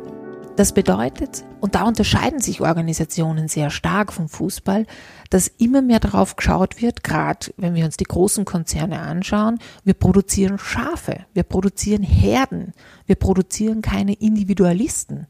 Das 0.56 0.72
bedeutet, 0.72 1.44
und 1.60 1.74
da 1.74 1.82
unterscheiden 1.82 2.40
sich 2.40 2.62
Organisationen 2.62 3.46
sehr 3.46 3.68
stark 3.68 4.10
vom 4.10 4.26
Fußball, 4.26 4.86
dass 5.28 5.48
immer 5.48 5.82
mehr 5.82 6.00
darauf 6.00 6.34
geschaut 6.34 6.80
wird, 6.80 7.04
gerade 7.04 7.52
wenn 7.58 7.74
wir 7.74 7.84
uns 7.84 7.98
die 7.98 8.04
großen 8.04 8.46
Konzerne 8.46 9.00
anschauen, 9.00 9.58
wir 9.84 9.92
produzieren 9.92 10.58
Schafe, 10.58 11.26
wir 11.34 11.42
produzieren 11.42 12.02
Herden, 12.02 12.72
wir 13.04 13.16
produzieren 13.16 13.82
keine 13.82 14.14
Individualisten. 14.14 15.26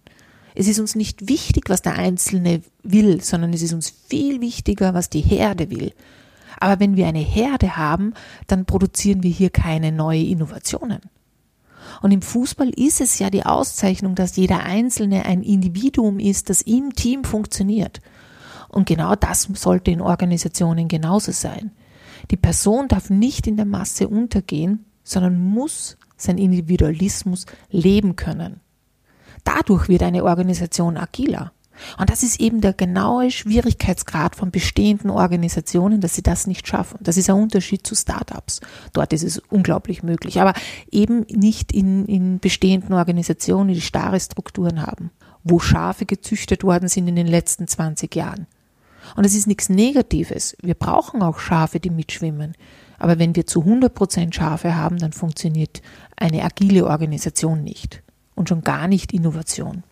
Es 0.54 0.68
ist 0.68 0.78
uns 0.78 0.94
nicht 0.94 1.28
wichtig, 1.28 1.68
was 1.70 1.82
der 1.82 1.94
Einzelne 1.94 2.62
will, 2.84 3.20
sondern 3.20 3.52
es 3.52 3.62
ist 3.62 3.72
uns 3.72 3.90
viel 3.90 4.40
wichtiger, 4.40 4.94
was 4.94 5.10
die 5.10 5.22
Herde 5.22 5.70
will. 5.70 5.92
Aber 6.60 6.78
wenn 6.78 6.94
wir 6.94 7.08
eine 7.08 7.18
Herde 7.18 7.76
haben, 7.76 8.14
dann 8.46 8.64
produzieren 8.64 9.24
wir 9.24 9.30
hier 9.30 9.50
keine 9.50 9.90
neuen 9.90 10.24
Innovationen. 10.24 11.00
Und 12.02 12.10
im 12.10 12.22
Fußball 12.22 12.70
ist 12.70 13.00
es 13.00 13.18
ja 13.18 13.30
die 13.30 13.44
Auszeichnung, 13.44 14.14
dass 14.14 14.36
jeder 14.36 14.64
Einzelne 14.64 15.24
ein 15.24 15.42
Individuum 15.42 16.18
ist, 16.18 16.50
das 16.50 16.62
im 16.62 16.94
Team 16.94 17.24
funktioniert. 17.24 18.00
Und 18.68 18.86
genau 18.86 19.14
das 19.14 19.48
sollte 19.54 19.90
in 19.90 20.00
Organisationen 20.00 20.88
genauso 20.88 21.32
sein. 21.32 21.70
Die 22.30 22.36
Person 22.36 22.88
darf 22.88 23.10
nicht 23.10 23.46
in 23.46 23.56
der 23.56 23.66
Masse 23.66 24.08
untergehen, 24.08 24.84
sondern 25.04 25.38
muss 25.38 25.96
sein 26.16 26.38
Individualismus 26.38 27.46
leben 27.70 28.16
können. 28.16 28.60
Dadurch 29.44 29.88
wird 29.88 30.02
eine 30.02 30.24
Organisation 30.24 30.96
agiler. 30.96 31.52
Und 31.98 32.10
das 32.10 32.22
ist 32.22 32.40
eben 32.40 32.60
der 32.60 32.72
genaue 32.72 33.30
Schwierigkeitsgrad 33.30 34.36
von 34.36 34.50
bestehenden 34.50 35.10
Organisationen, 35.10 36.00
dass 36.00 36.14
sie 36.14 36.22
das 36.22 36.46
nicht 36.46 36.66
schaffen. 36.66 36.98
Das 37.00 37.16
ist 37.16 37.30
ein 37.30 37.36
Unterschied 37.36 37.86
zu 37.86 37.94
Startups. 37.94 38.60
Dort 38.92 39.12
ist 39.12 39.22
es 39.22 39.38
unglaublich 39.50 40.02
möglich, 40.02 40.40
aber 40.40 40.54
eben 40.90 41.26
nicht 41.30 41.72
in, 41.72 42.06
in 42.06 42.38
bestehenden 42.38 42.94
Organisationen, 42.94 43.74
die 43.74 43.80
starre 43.80 44.20
Strukturen 44.20 44.82
haben, 44.82 45.10
wo 45.44 45.58
Schafe 45.58 46.06
gezüchtet 46.06 46.64
worden 46.64 46.88
sind 46.88 47.08
in 47.08 47.16
den 47.16 47.26
letzten 47.26 47.68
20 47.68 48.14
Jahren. 48.14 48.46
Und 49.14 49.24
es 49.24 49.34
ist 49.34 49.46
nichts 49.46 49.68
Negatives. 49.68 50.56
Wir 50.62 50.74
brauchen 50.74 51.22
auch 51.22 51.38
Schafe, 51.38 51.78
die 51.78 51.90
mitschwimmen. 51.90 52.54
Aber 52.98 53.18
wenn 53.18 53.36
wir 53.36 53.46
zu 53.46 53.60
100 53.60 53.94
Prozent 53.94 54.34
Schafe 54.34 54.74
haben, 54.74 54.98
dann 54.98 55.12
funktioniert 55.12 55.82
eine 56.16 56.42
agile 56.42 56.86
Organisation 56.86 57.62
nicht. 57.62 58.02
Und 58.34 58.48
schon 58.48 58.62
gar 58.62 58.88
nicht 58.88 59.12
Innovation. 59.12 59.84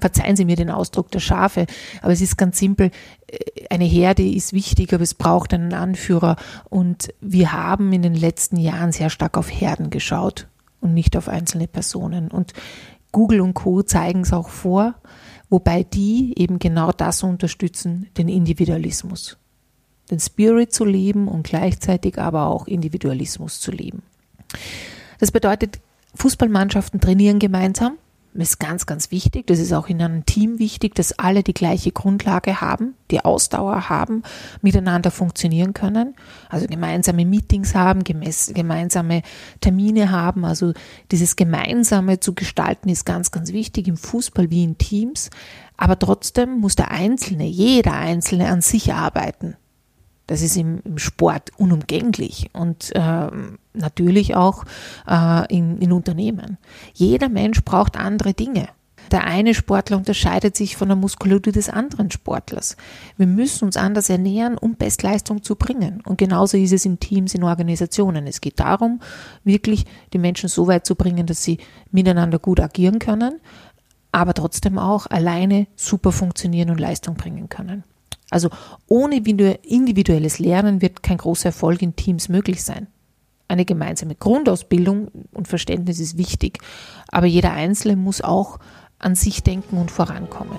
Verzeihen 0.00 0.36
Sie 0.36 0.44
mir 0.44 0.56
den 0.56 0.70
Ausdruck 0.70 1.10
der 1.10 1.20
Schafe, 1.20 1.66
aber 2.02 2.12
es 2.12 2.20
ist 2.20 2.36
ganz 2.36 2.58
simpel. 2.58 2.90
Eine 3.70 3.84
Herde 3.84 4.26
ist 4.26 4.52
wichtig, 4.52 4.92
aber 4.92 5.02
es 5.02 5.14
braucht 5.14 5.54
einen 5.54 5.72
Anführer. 5.72 6.36
Und 6.68 7.12
wir 7.20 7.52
haben 7.52 7.92
in 7.92 8.02
den 8.02 8.14
letzten 8.14 8.56
Jahren 8.56 8.92
sehr 8.92 9.10
stark 9.10 9.36
auf 9.36 9.50
Herden 9.50 9.90
geschaut 9.90 10.46
und 10.80 10.94
nicht 10.94 11.16
auf 11.16 11.28
einzelne 11.28 11.66
Personen. 11.66 12.28
Und 12.28 12.52
Google 13.12 13.40
und 13.40 13.54
Co. 13.54 13.82
zeigen 13.82 14.22
es 14.22 14.32
auch 14.32 14.48
vor, 14.48 14.94
wobei 15.48 15.84
die 15.84 16.34
eben 16.36 16.58
genau 16.58 16.92
das 16.92 17.22
unterstützen, 17.22 18.08
den 18.16 18.28
Individualismus. 18.28 19.36
Den 20.10 20.20
Spirit 20.20 20.72
zu 20.72 20.84
leben 20.84 21.28
und 21.28 21.46
gleichzeitig 21.46 22.18
aber 22.18 22.46
auch 22.46 22.66
Individualismus 22.66 23.60
zu 23.60 23.70
leben. 23.70 24.02
Das 25.18 25.30
bedeutet, 25.30 25.80
Fußballmannschaften 26.16 27.00
trainieren 27.00 27.38
gemeinsam, 27.38 27.96
ist 28.40 28.58
ganz, 28.58 28.86
ganz 28.86 29.10
wichtig. 29.10 29.46
Das 29.46 29.58
ist 29.58 29.72
auch 29.72 29.88
in 29.88 30.02
einem 30.02 30.26
Team 30.26 30.58
wichtig, 30.58 30.94
dass 30.94 31.18
alle 31.18 31.42
die 31.42 31.54
gleiche 31.54 31.92
Grundlage 31.92 32.60
haben, 32.60 32.94
die 33.10 33.24
Ausdauer 33.24 33.88
haben, 33.88 34.22
miteinander 34.60 35.10
funktionieren 35.10 35.72
können. 35.72 36.14
Also 36.48 36.66
gemeinsame 36.66 37.24
Meetings 37.24 37.74
haben, 37.74 38.02
gemeinsame 38.02 39.22
Termine 39.60 40.10
haben. 40.10 40.44
Also 40.44 40.72
dieses 41.10 41.36
Gemeinsame 41.36 42.20
zu 42.20 42.34
gestalten 42.34 42.88
ist 42.88 43.06
ganz, 43.06 43.30
ganz 43.30 43.52
wichtig 43.52 43.86
im 43.86 43.96
Fußball 43.96 44.50
wie 44.50 44.64
in 44.64 44.78
Teams. 44.78 45.30
Aber 45.76 45.98
trotzdem 45.98 46.58
muss 46.58 46.76
der 46.76 46.90
Einzelne, 46.90 47.46
jeder 47.46 47.94
Einzelne 47.94 48.48
an 48.48 48.60
sich 48.60 48.92
arbeiten. 48.92 49.56
Das 50.26 50.40
ist 50.40 50.56
im, 50.56 50.80
im 50.84 50.98
Sport 50.98 51.50
unumgänglich 51.58 52.50
und 52.52 52.94
äh, 52.94 53.28
natürlich 53.74 54.34
auch 54.34 54.64
äh, 55.06 55.54
in, 55.54 55.78
in 55.78 55.92
Unternehmen. 55.92 56.58
Jeder 56.94 57.28
Mensch 57.28 57.62
braucht 57.62 57.96
andere 57.98 58.32
Dinge. 58.32 58.68
Der 59.10 59.24
eine 59.24 59.54
Sportler 59.54 59.98
unterscheidet 59.98 60.56
sich 60.56 60.76
von 60.76 60.88
der 60.88 60.96
Muskulatur 60.96 61.52
des 61.52 61.68
anderen 61.68 62.10
Sportlers. 62.10 62.76
Wir 63.16 63.26
müssen 63.26 63.66
uns 63.66 63.76
anders 63.76 64.08
ernähren, 64.08 64.56
um 64.56 64.76
Bestleistung 64.76 65.42
zu 65.42 65.56
bringen. 65.56 66.02
Und 66.06 66.18
genauso 66.18 66.56
ist 66.56 66.72
es 66.72 66.86
in 66.86 67.00
Teams, 67.00 67.34
in 67.34 67.44
Organisationen. 67.44 68.26
Es 68.26 68.40
geht 68.40 68.60
darum, 68.60 69.00
wirklich 69.44 69.84
die 70.12 70.18
Menschen 70.18 70.48
so 70.48 70.66
weit 70.66 70.86
zu 70.86 70.94
bringen, 70.94 71.26
dass 71.26 71.42
sie 71.42 71.58
miteinander 71.90 72.38
gut 72.38 72.60
agieren 72.60 72.98
können, 72.98 73.40
aber 74.10 74.32
trotzdem 74.32 74.78
auch 74.78 75.06
alleine 75.06 75.66
super 75.76 76.12
funktionieren 76.12 76.70
und 76.70 76.80
Leistung 76.80 77.14
bringen 77.14 77.48
können. 77.48 77.84
Also 78.34 78.50
ohne 78.88 79.18
individuelles 79.18 80.40
Lernen 80.40 80.82
wird 80.82 81.04
kein 81.04 81.18
großer 81.18 81.50
Erfolg 81.50 81.82
in 81.82 81.94
Teams 81.94 82.28
möglich 82.28 82.64
sein. 82.64 82.88
Eine 83.46 83.64
gemeinsame 83.64 84.16
Grundausbildung 84.16 85.06
und 85.32 85.46
Verständnis 85.46 86.00
ist 86.00 86.18
wichtig, 86.18 86.58
aber 87.12 87.26
jeder 87.26 87.52
Einzelne 87.52 87.94
muss 87.94 88.22
auch 88.22 88.58
an 88.98 89.14
sich 89.14 89.44
denken 89.44 89.78
und 89.78 89.92
vorankommen. 89.92 90.58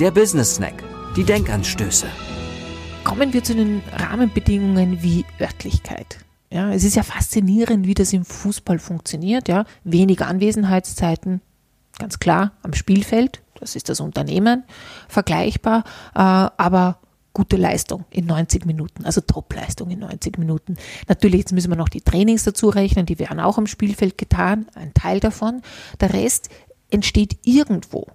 Der 0.00 0.12
Business 0.12 0.54
Snack, 0.54 0.82
die 1.14 1.24
Denkanstöße. 1.24 2.06
Kommen 3.04 3.34
wir 3.34 3.44
zu 3.44 3.54
den 3.54 3.82
Rahmenbedingungen 3.92 5.02
wie 5.02 5.26
Örtlichkeit. 5.38 6.20
Ja, 6.50 6.72
es 6.72 6.84
ist 6.84 6.96
ja 6.96 7.02
faszinierend, 7.02 7.86
wie 7.86 7.94
das 7.94 8.14
im 8.14 8.24
Fußball 8.24 8.78
funktioniert. 8.78 9.46
Ja, 9.48 9.66
wenig 9.84 10.22
Anwesenheitszeiten, 10.22 11.42
ganz 11.98 12.18
klar 12.18 12.52
am 12.62 12.72
Spielfeld, 12.72 13.42
das 13.60 13.76
ist 13.76 13.88
das 13.88 14.00
Unternehmen, 14.00 14.64
vergleichbar, 15.08 15.84
äh, 16.14 16.18
aber 16.18 16.98
gute 17.32 17.56
Leistung 17.56 18.04
in 18.10 18.26
90 18.26 18.66
Minuten, 18.66 19.04
also 19.04 19.20
Top-Leistung 19.20 19.90
in 19.90 20.00
90 20.00 20.38
Minuten. 20.38 20.76
Natürlich, 21.06 21.40
jetzt 21.40 21.52
müssen 21.52 21.70
wir 21.70 21.76
noch 21.76 21.88
die 21.88 22.00
Trainings 22.00 22.44
dazu 22.44 22.68
rechnen, 22.68 23.06
die 23.06 23.18
werden 23.18 23.38
auch 23.38 23.58
am 23.58 23.66
Spielfeld 23.66 24.18
getan, 24.18 24.66
ein 24.74 24.92
Teil 24.92 25.20
davon. 25.20 25.62
Der 26.00 26.12
Rest 26.12 26.48
entsteht 26.90 27.38
irgendwo. 27.44 28.06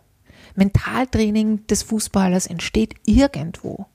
Mentaltraining 0.56 1.66
des 1.68 1.84
Fußballers 1.84 2.48
entsteht 2.48 2.96
irgendwo. 3.06 3.86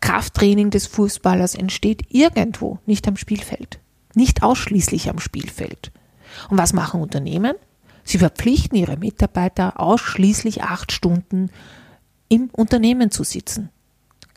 Krafttraining 0.00 0.70
des 0.70 0.86
Fußballers 0.86 1.54
entsteht 1.54 2.02
irgendwo, 2.10 2.78
nicht 2.86 3.08
am 3.08 3.16
Spielfeld. 3.16 3.80
Nicht 4.14 4.42
ausschließlich 4.42 5.10
am 5.10 5.18
Spielfeld. 5.18 5.90
Und 6.48 6.58
was 6.58 6.72
machen 6.72 7.00
Unternehmen? 7.00 7.54
Sie 8.04 8.18
verpflichten 8.18 8.76
ihre 8.76 8.96
Mitarbeiter 8.96 9.80
ausschließlich 9.80 10.62
acht 10.62 10.92
Stunden 10.92 11.50
im 12.28 12.50
Unternehmen 12.52 13.10
zu 13.10 13.24
sitzen. 13.24 13.70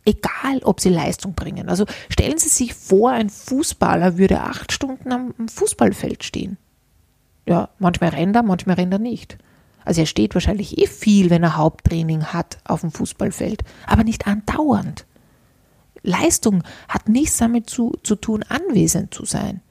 Egal, 0.05 0.59
ob 0.63 0.79
sie 0.79 0.89
Leistung 0.89 1.33
bringen. 1.33 1.67
Also 1.67 1.85
stellen 2.09 2.37
Sie 2.37 2.47
sich 2.47 2.73
vor, 2.73 3.11
ein 3.11 3.29
Fußballer 3.29 4.17
würde 4.17 4.39
acht 4.39 4.71
Stunden 4.71 5.11
am 5.11 5.33
Fußballfeld 5.49 6.23
stehen. 6.23 6.57
Ja, 7.45 7.69
manchmal 7.77 8.11
rennt 8.11 8.35
er, 8.35 8.43
manchmal 8.43 8.77
rennt 8.77 8.93
er 8.93 8.99
nicht. 8.99 9.37
Also 9.83 10.01
er 10.01 10.07
steht 10.07 10.33
wahrscheinlich 10.33 10.77
eh 10.77 10.87
viel, 10.87 11.29
wenn 11.29 11.43
er 11.43 11.57
Haupttraining 11.57 12.25
hat 12.25 12.57
auf 12.63 12.81
dem 12.81 12.91
Fußballfeld, 12.91 13.63
aber 13.85 14.05
nicht 14.05 14.27
andauernd. 14.27 15.05
Leistung 16.03 16.63
hat 16.87 17.09
nichts 17.09 17.37
damit 17.37 17.69
zu, 17.69 17.97
zu 18.03 18.15
tun, 18.15 18.43
anwesend 18.47 19.13
zu 19.13 19.25
sein. 19.25 19.61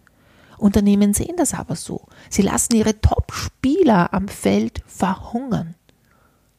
Unternehmen 0.59 1.15
sehen 1.15 1.37
das 1.37 1.55
aber 1.55 1.77
so. 1.77 2.07
Sie 2.31 2.43
lassen 2.43 2.75
ihre 2.75 3.01
Top-Spieler 3.01 4.13
am 4.13 4.29
Feld 4.29 4.83
verhungern, 4.87 5.75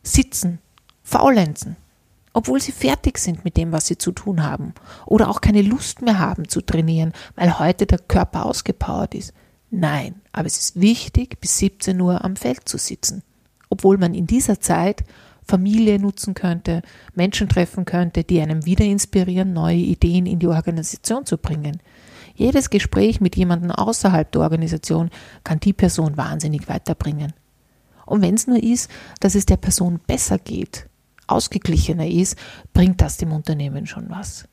sitzen, 0.04 0.60
faulenzen, 1.04 1.76
obwohl 2.34 2.62
sie 2.62 2.72
fertig 2.72 3.18
sind 3.18 3.44
mit 3.44 3.58
dem, 3.58 3.72
was 3.72 3.88
sie 3.88 3.98
zu 3.98 4.12
tun 4.12 4.44
haben 4.44 4.74
oder 5.06 5.30
auch 5.30 5.42
keine 5.42 5.62
Lust 5.62 6.02
mehr 6.02 6.20
haben 6.20 6.48
zu 6.48 6.62
trainieren, 6.62 7.14
weil 7.36 7.60
heute 7.60 7.86
der 7.86 8.00
Körper 8.00 8.46
ausgepowert 8.46 9.16
ist. 9.16 9.34
Nein, 9.70 10.22
aber 10.32 10.46
es 10.46 10.58
ist 10.58 10.80
wichtig, 10.80 11.40
bis 11.42 11.58
17 11.58 12.00
Uhr 12.00 12.24
am 12.24 12.36
Feld 12.36 12.70
zu 12.70 12.78
sitzen, 12.78 13.24
obwohl 13.70 13.98
man 13.98 14.14
in 14.14 14.28
dieser 14.28 14.60
Zeit 14.60 15.04
Familie 15.48 16.00
nutzen 16.00 16.34
könnte, 16.34 16.82
Menschen 17.16 17.50
treffen 17.50 17.86
könnte, 17.86 18.24
die 18.24 18.42
einem 18.42 18.66
wieder 18.66 18.86
inspirieren, 18.86 19.54
neue 19.54 19.78
Ideen 19.78 20.26
in 20.26 20.40
die 20.40 20.48
Organisation 20.48 21.26
zu 21.26 21.38
bringen. 21.38 21.80
Jedes 22.38 22.70
Gespräch 22.70 23.20
mit 23.20 23.36
jemandem 23.36 23.72
außerhalb 23.72 24.32
der 24.32 24.42
Organisation 24.42 25.10
kann 25.44 25.60
die 25.60 25.74
Person 25.74 26.18
wahnsinnig 26.18 26.70
weiterbringen. 26.70 27.34
Und 28.06 28.22
wenn 28.22 28.36
es 28.36 28.46
nur 28.46 28.62
ist, 28.62 28.92
dass 29.20 29.34
es 29.34 29.48
der 29.48 29.58
Person 29.58 30.00
besser 30.06 30.38
geht, 30.38 30.88
ausgeglichener 31.26 32.08
ist, 32.08 32.38
bringt 32.74 33.02
das 33.02 33.18
dem 33.18 33.32
Unternehmen 33.32 33.88
schon 33.88 34.12
was. 34.12 34.48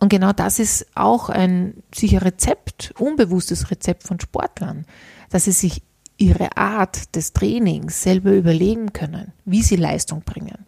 Und 0.00 0.10
genau 0.10 0.34
das 0.34 0.58
ist 0.58 0.86
auch 0.94 1.30
ein 1.30 1.82
sicher 1.94 2.22
Rezept, 2.22 2.92
unbewusstes 2.98 3.70
Rezept 3.70 4.02
von 4.02 4.20
Sportlern, 4.20 4.84
dass 5.30 5.44
sie 5.44 5.52
sich 5.52 5.82
ihre 6.18 6.58
Art 6.58 7.16
des 7.16 7.32
Trainings 7.32 8.02
selber 8.02 8.32
überlegen 8.32 8.92
können, 8.92 9.32
wie 9.46 9.62
sie 9.62 9.76
Leistung 9.76 10.24
bringen. 10.24 10.66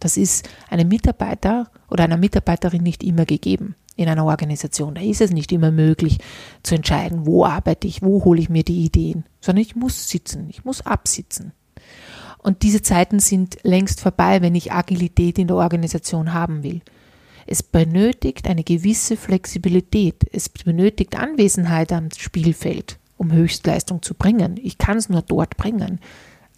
Das 0.00 0.16
ist 0.16 0.48
einem 0.70 0.88
Mitarbeiter 0.88 1.70
oder 1.90 2.04
einer 2.04 2.16
Mitarbeiterin 2.16 2.82
nicht 2.82 3.04
immer 3.04 3.26
gegeben 3.26 3.76
in 3.96 4.08
einer 4.08 4.24
Organisation. 4.24 4.94
Da 4.94 5.00
ist 5.00 5.20
es 5.20 5.30
nicht 5.30 5.50
immer 5.52 5.70
möglich 5.70 6.18
zu 6.62 6.74
entscheiden, 6.74 7.26
wo 7.26 7.44
arbeite 7.44 7.88
ich, 7.88 8.02
wo 8.02 8.24
hole 8.24 8.40
ich 8.40 8.50
mir 8.50 8.62
die 8.62 8.84
Ideen, 8.84 9.24
sondern 9.40 9.62
ich 9.62 9.74
muss 9.74 10.08
sitzen, 10.08 10.48
ich 10.50 10.64
muss 10.64 10.82
absitzen. 10.82 11.52
Und 12.38 12.62
diese 12.62 12.82
Zeiten 12.82 13.18
sind 13.18 13.58
längst 13.62 14.00
vorbei, 14.00 14.40
wenn 14.42 14.54
ich 14.54 14.72
Agilität 14.72 15.38
in 15.38 15.48
der 15.48 15.56
Organisation 15.56 16.32
haben 16.32 16.62
will. 16.62 16.82
Es 17.46 17.62
benötigt 17.62 18.48
eine 18.48 18.64
gewisse 18.64 19.16
Flexibilität. 19.16 20.24
Es 20.32 20.48
benötigt 20.48 21.18
Anwesenheit 21.18 21.92
am 21.92 22.08
Spielfeld, 22.16 22.98
um 23.16 23.32
Höchstleistung 23.32 24.02
zu 24.02 24.14
bringen. 24.14 24.60
Ich 24.62 24.78
kann 24.78 24.98
es 24.98 25.08
nur 25.08 25.22
dort 25.22 25.56
bringen, 25.56 26.00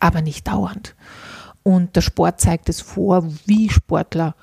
aber 0.01 0.23
nicht 0.23 0.49
dauernd. 0.49 0.95
Und 1.63 1.97
der 1.97 2.01
Sport 2.01 2.41
zeigt 2.41 2.69
es 2.69 2.81
vor, 2.81 3.29
wie 3.47 3.69
Sportler 3.69 4.35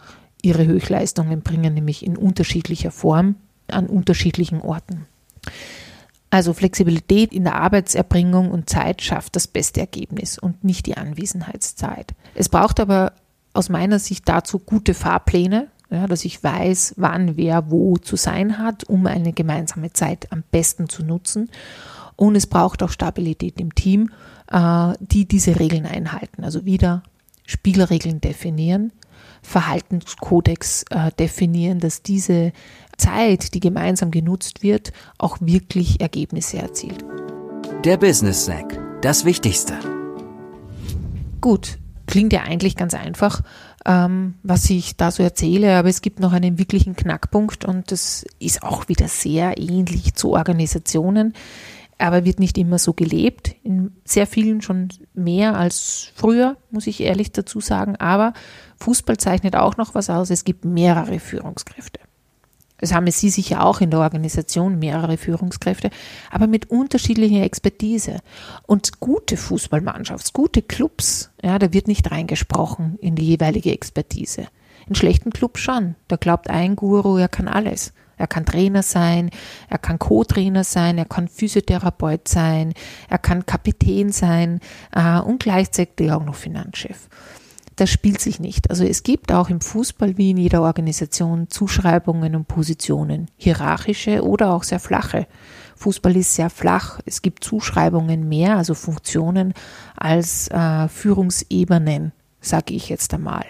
ihre 0.46 0.66
Höchstleistungen 0.66 1.42
bringen, 1.42 1.74
nämlich 1.74 2.06
in 2.06 2.18
unterschiedlicher 2.18 2.92
Form 2.92 3.36
an 3.68 3.88
unterschiedlichen 3.88 4.62
Orten. 4.62 5.06
Also 6.30 6.54
Flexibilität 6.54 7.34
in 7.34 7.46
der 7.46 7.56
Arbeitserbringung 7.56 8.52
und 8.52 8.70
Zeit 8.70 9.02
schafft 9.02 9.36
das 9.36 9.48
beste 9.48 9.80
Ergebnis 9.80 10.38
und 10.38 10.64
nicht 10.64 10.86
die 10.86 10.98
Anwesenheitszeit. 10.98 12.14
Es 12.34 12.50
braucht 12.50 12.80
aber 12.80 13.14
aus 13.54 13.70
meiner 13.70 14.00
Sicht 14.00 14.28
dazu 14.28 14.60
gute 14.60 14.94
Fahrpläne, 14.94 15.68
ja, 15.90 16.08
dass 16.08 16.25
ich 16.25 16.44
weiß, 16.44 16.96
wann 16.98 17.38
wer 17.38 17.72
wo 17.72 17.98
zu 17.98 18.16
sein 18.16 18.58
hat, 18.58 18.84
um 18.84 19.06
eine 19.08 19.34
gemeinsame 19.34 19.94
Zeit 19.94 20.32
am 20.32 20.44
besten 20.52 20.90
zu 20.90 21.04
nutzen. 21.04 21.50
Und 22.16 22.36
es 22.36 22.48
braucht 22.48 22.84
auch 22.84 22.90
Stabilität 22.90 23.60
im 23.60 23.74
Team, 23.74 24.12
äh, 24.52 24.94
die 25.00 25.28
diese 25.28 25.60
Regeln 25.60 25.86
einhalten. 25.86 26.44
Also 26.44 26.66
wieder 26.66 27.04
Spielregeln 27.46 28.20
definieren, 28.20 28.92
Verhaltenskodex 29.46 30.86
äh, 30.90 31.12
definieren, 31.20 31.80
dass 31.80 32.02
diese 32.02 32.52
Zeit, 32.98 33.54
die 33.54 33.60
gemeinsam 33.60 34.12
genutzt 34.12 34.64
wird, 34.64 34.92
auch 35.18 35.38
wirklich 35.40 36.02
Ergebnisse 36.02 36.58
erzielt. 36.58 37.06
Der 37.84 37.98
Business 37.98 38.46
Snack, 38.46 38.80
das 39.02 39.25
Wichtigste. 39.25 39.74
Gut, 41.42 41.78
klingt 42.08 42.34
ja 42.34 42.42
eigentlich 42.42 42.75
ganz 42.75 42.96
einfach, 42.96 43.42
ähm, 43.86 44.34
was 44.42 44.70
ich 44.70 44.98
da 44.98 45.12
so 45.12 45.22
erzähle, 45.22 45.78
aber 45.78 45.90
es 45.90 46.02
gibt 46.02 46.20
noch 46.20 46.34
einen 46.34 46.58
wirklichen 46.58 46.96
Knackpunkt 46.96 47.66
und 47.66 47.92
das 47.92 48.25
ist 48.40 48.64
auch 48.64 48.88
wieder 48.88 49.08
sehr 49.08 49.60
ähnlich 49.60 50.16
zu 50.16 50.32
Organisationen, 50.34 51.34
aber 51.98 52.25
wird 52.25 52.40
nicht 52.40 52.58
immer 52.58 52.80
so 52.80 52.94
gelebt. 52.94 53.56
In 53.64 53.94
sehr 54.04 54.28
vielen 54.28 54.62
schon 54.62 54.90
mehr 55.14 55.58
als 55.58 56.12
früher, 56.16 56.58
muss 56.72 56.88
ich 56.88 57.02
ehrlich 57.02 57.32
dazu 57.32 57.60
sagen. 57.60 57.96
Aber 57.96 58.34
Fußball 58.78 59.18
zeichnet 59.18 59.56
auch 59.56 59.78
noch 59.78 59.96
was 59.96 60.10
aus. 60.10 60.30
Es 60.30 60.44
gibt 60.44 60.66
mehrere 60.66 61.20
Führungskräfte. 61.20 62.00
Das 62.78 62.94
haben 62.94 63.10
Sie 63.10 63.30
sicher 63.30 63.66
auch 63.66 63.80
in 63.80 63.90
der 63.90 64.02
Organisation, 64.02 64.80
mehrere 64.80 65.18
Führungskräfte, 65.18 65.90
aber 66.30 66.46
mit 66.46 66.70
unterschiedlicher 66.70 67.44
Expertise. 67.44 68.20
Und 68.68 69.00
gute 69.00 69.38
Fußballmannschafts, 69.38 70.34
gute 70.34 70.62
Clubs, 70.62 71.32
ja, 71.42 71.58
da 71.58 71.72
wird 71.72 71.88
nicht 71.88 72.12
reingesprochen 72.12 73.00
in 73.00 73.16
die 73.16 73.25
jeweilige 73.25 73.72
Expertise. 73.72 74.48
In 74.88 74.96
schlechten 74.96 75.32
Clubs 75.32 75.62
schon. 75.62 75.96
Da 76.10 76.18
glaubt 76.18 76.50
ein 76.50 76.75
Guru, 76.75 77.18
er 77.18 77.30
kann 77.30 77.48
alles. 77.48 77.94
Er 78.17 78.27
kann 78.27 78.45
Trainer 78.45 78.84
sein, 78.84 79.29
er 79.69 79.77
kann 79.77 80.00
Co-Trainer 80.00 80.63
sein, 80.63 80.98
er 80.98 81.05
kann 81.05 81.27
Physiotherapeut 81.27 82.27
sein, 82.27 82.74
er 83.10 83.17
kann 83.17 83.45
Kapitän 83.45 84.12
sein 84.12 84.60
äh, 84.95 85.19
und 85.19 85.41
gleichzeitig 85.41 86.12
auch 86.12 86.24
noch 86.24 86.36
Finanzchef 86.36 87.10
das 87.75 87.89
spielt 87.89 88.22
sich 88.22 88.39
nicht. 88.39 88.69
Also 88.69 88.86
es 88.86 89.03
gibt 89.03 89.31
auch 89.31 89.50
im 89.50 89.60
Fußball 89.62 90.17
wie 90.17 90.31
in 90.31 90.38
jeder 90.38 90.62
Organisation 90.62 91.50
Zuschreibungen 91.50 92.36
und 92.36 92.48
Positionen, 92.48 93.29
hierarchische 93.38 94.24
oder 94.24 94.51
auch 94.53 94.63
sehr 94.63 94.79
flache. 94.79 95.27
Fußball 95.75 96.15
ist 96.15 96.36
sehr 96.36 96.50
flach. 96.50 97.00
Es 97.05 97.22
gibt 97.22 97.43
Zuschreibungen 97.43 98.29
mehr, 98.29 98.55
also 98.55 98.74
Funktionen, 98.74 99.53
als 99.95 100.48
äh, 100.50 100.88
Führungsebenen, 100.88 102.13
sage 102.39 102.74
ich 102.74 102.88
jetzt 102.88 103.13
einmal. 103.13 103.45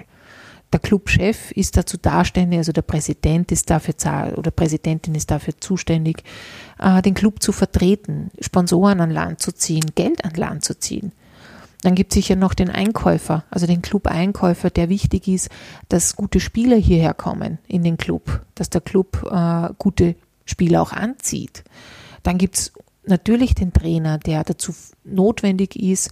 Der 0.75 0.81
Clubchef 0.81 1.51
ist 1.51 1.77
dazu 1.77 1.95
daständig, 1.95 2.57
also 2.57 2.73
der 2.73 2.81
Präsident 2.81 3.49
ist 3.53 3.69
dafür 3.69 3.93
oder 4.35 4.51
Präsidentin 4.51 5.15
ist 5.15 5.31
dafür 5.31 5.53
zuständig, 5.57 6.21
äh, 6.79 7.01
den 7.01 7.13
Club 7.13 7.41
zu 7.41 7.53
vertreten, 7.53 8.29
Sponsoren 8.41 8.99
an 8.99 9.09
Land 9.09 9.41
zu 9.41 9.53
ziehen, 9.53 9.85
Geld 9.95 10.25
an 10.25 10.33
Land 10.33 10.65
zu 10.65 10.77
ziehen. 10.77 11.13
Dann 11.83 11.95
gibt 11.95 12.11
es 12.11 12.15
sicher 12.15 12.35
noch 12.35 12.53
den 12.53 12.69
Einkäufer, 12.69 13.45
also 13.49 13.67
den 13.67 13.81
Club-Einkäufer, 13.81 14.69
der 14.69 14.89
wichtig 14.89 15.29
ist, 15.29 15.47
dass 15.87 16.17
gute 16.17 16.41
Spieler 16.41 16.75
hierher 16.75 17.13
kommen 17.13 17.57
in 17.69 17.85
den 17.85 17.95
Club, 17.95 18.41
dass 18.55 18.69
der 18.69 18.81
Club 18.81 19.25
äh, 19.31 19.69
gute 19.77 20.15
Spieler 20.43 20.81
auch 20.81 20.91
anzieht. 20.91 21.63
Dann 22.21 22.37
gibt 22.37 22.57
es 22.57 22.73
natürlich 23.05 23.55
den 23.55 23.71
Trainer, 23.71 24.17
der 24.17 24.43
dazu 24.43 24.75
notwendig 25.05 25.77
ist, 25.77 26.11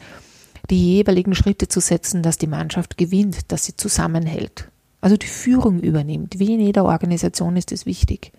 die 0.70 0.96
jeweiligen 0.96 1.36
Schritte 1.36 1.68
zu 1.68 1.80
setzen, 1.80 2.24
dass 2.24 2.38
die 2.38 2.48
Mannschaft 2.48 2.98
gewinnt, 2.98 3.52
dass 3.52 3.66
sie 3.66 3.76
zusammenhält. 3.76 4.70
Also 5.02 5.18
die 5.18 5.28
Führung 5.28 5.82
übernimmt. 5.82 6.40
Wie 6.40 6.54
in 6.54 6.62
jeder 6.62 6.86
Organisation 6.86 7.58
ist 7.58 7.72
es 7.74 7.86
wichtig. 7.86 8.32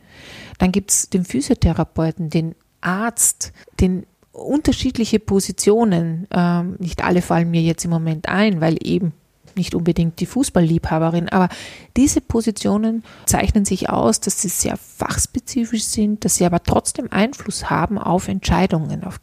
Dann 0.58 0.72
gibt 0.72 0.90
es 0.90 1.10
den 1.10 1.24
Physiotherapeuten, 1.24 2.30
den 2.30 2.54
Arzt, 2.80 3.52
den 3.80 4.06
unterschiedliche 4.32 5.18
Positionen. 5.18 6.26
Ähm, 6.30 6.76
nicht 6.78 7.04
alle 7.04 7.22
fallen 7.22 7.50
mir 7.50 7.60
jetzt 7.60 7.84
im 7.84 7.90
Moment 7.90 8.28
ein, 8.28 8.60
weil 8.62 8.78
eben 8.80 9.12
nicht 9.56 9.74
unbedingt 9.74 10.20
die 10.20 10.26
Fußballliebhaberin, 10.26 11.28
aber 11.28 11.48
diese 11.96 12.20
Positionen 12.20 13.04
zeichnen 13.26 13.64
sich 13.64 13.88
aus, 13.88 14.20
dass 14.20 14.42
sie 14.42 14.48
sehr 14.48 14.76
fachspezifisch 14.76 15.84
sind, 15.84 16.24
dass 16.24 16.36
sie 16.36 16.44
aber 16.44 16.62
trotzdem 16.62 17.12
Einfluss 17.12 17.70
haben 17.70 17.98
auf 17.98 18.26
Entscheidungen, 18.26 19.04
auf 19.04 19.20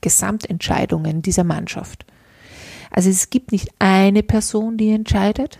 Gesamtentscheidungen 0.00 1.22
dieser 1.22 1.44
Mannschaft. 1.44 2.04
Also 2.90 3.08
es 3.08 3.30
gibt 3.30 3.52
nicht 3.52 3.68
eine 3.78 4.22
Person, 4.22 4.76
die 4.76 4.90
entscheidet 4.90 5.58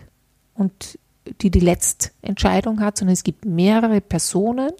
und 0.54 0.98
die 1.42 1.50
die 1.50 1.60
letzte 1.60 2.10
Entscheidung 2.22 2.80
hat, 2.80 2.98
sondern 2.98 3.12
es 3.12 3.22
gibt 3.22 3.44
mehrere 3.44 4.00
Personen, 4.00 4.70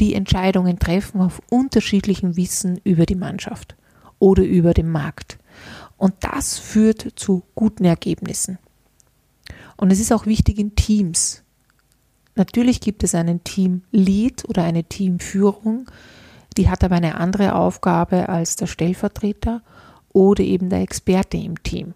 die 0.00 0.14
Entscheidungen 0.14 0.78
treffen 0.78 1.20
auf 1.20 1.40
unterschiedlichem 1.50 2.36
Wissen 2.36 2.80
über 2.84 3.06
die 3.06 3.14
Mannschaft 3.14 3.76
oder 4.18 4.42
über 4.42 4.74
den 4.74 4.90
Markt. 4.90 5.38
Und 5.96 6.14
das 6.20 6.58
führt 6.58 7.12
zu 7.16 7.44
guten 7.54 7.84
Ergebnissen. 7.84 8.58
Und 9.76 9.92
es 9.92 10.00
ist 10.00 10.12
auch 10.12 10.26
wichtig 10.26 10.58
in 10.58 10.74
Teams. 10.74 11.42
Natürlich 12.34 12.80
gibt 12.80 13.02
es 13.02 13.14
einen 13.14 13.44
Team-Lead 13.44 14.44
oder 14.48 14.62
eine 14.62 14.84
Teamführung, 14.84 15.90
die 16.56 16.68
hat 16.68 16.84
aber 16.84 16.96
eine 16.96 17.16
andere 17.16 17.54
Aufgabe 17.54 18.28
als 18.28 18.56
der 18.56 18.66
Stellvertreter 18.66 19.62
oder 20.16 20.42
eben 20.42 20.70
der 20.70 20.80
Experte 20.80 21.36
im 21.36 21.62
Team. 21.62 21.94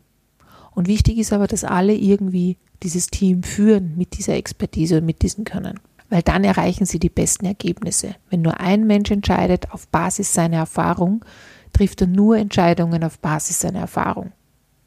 Und 0.72 0.88
wichtig 0.88 1.18
ist 1.18 1.32
aber, 1.32 1.46
dass 1.46 1.64
alle 1.64 1.94
irgendwie 1.94 2.56
dieses 2.82 3.08
Team 3.08 3.42
führen 3.42 3.94
mit 3.96 4.16
dieser 4.18 4.34
Expertise 4.34 4.98
und 4.98 5.06
mit 5.06 5.22
diesem 5.22 5.44
Können 5.44 5.80
weil 6.10 6.22
dann 6.22 6.44
erreichen 6.44 6.84
sie 6.84 6.98
die 6.98 7.08
besten 7.08 7.46
Ergebnisse. 7.46 8.16
Wenn 8.28 8.42
nur 8.42 8.60
ein 8.60 8.86
Mensch 8.86 9.10
entscheidet 9.10 9.70
auf 9.72 9.88
Basis 9.88 10.34
seiner 10.34 10.58
Erfahrung, 10.58 11.24
trifft 11.72 12.00
er 12.02 12.08
nur 12.08 12.36
Entscheidungen 12.36 13.04
auf 13.04 13.20
Basis 13.20 13.60
seiner 13.60 13.78
Erfahrung. 13.78 14.32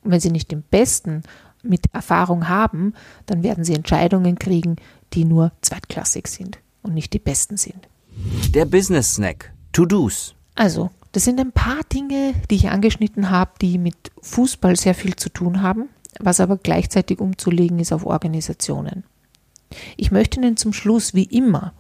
Und 0.04 0.12
wenn 0.12 0.20
sie 0.20 0.32
nicht 0.32 0.52
den 0.52 0.64
Besten 0.64 1.24
mit 1.64 1.86
Erfahrung 1.94 2.50
haben, 2.50 2.94
dann 3.26 3.42
werden 3.42 3.64
sie 3.64 3.74
Entscheidungen 3.74 4.38
kriegen, 4.38 4.76
die 5.14 5.24
nur 5.24 5.54
zweitklassig 5.62 6.28
sind 6.28 6.60
und 6.82 6.94
nicht 6.94 7.14
die 7.14 7.20
besten 7.20 7.56
sind. 7.56 7.88
Der 8.54 8.66
Business 8.66 9.16
Snack. 9.16 9.54
To-Dos. 9.72 10.36
Also, 10.56 10.92
das 11.14 11.24
sind 11.24 11.40
ein 11.40 11.52
paar 11.52 11.82
Dinge, 11.92 12.34
die 12.50 12.56
ich 12.56 12.70
angeschnitten 12.70 13.30
habe, 13.30 13.52
die 13.62 13.78
mit 13.78 14.12
Fußball 14.22 14.76
sehr 14.76 14.96
viel 14.96 15.16
zu 15.16 15.30
tun 15.30 15.62
haben, 15.62 15.90
was 16.20 16.40
aber 16.40 16.58
gleichzeitig 16.58 17.20
umzulegen 17.20 17.80
ist 17.80 17.94
auf 17.94 18.06
Organisationen. 18.06 19.04
Ich 19.96 20.12
möchte 20.12 20.40
Ihnen 20.40 20.58
zum 20.58 20.74
Schluss, 20.74 21.14
wie 21.14 21.24
immer, 21.24 21.74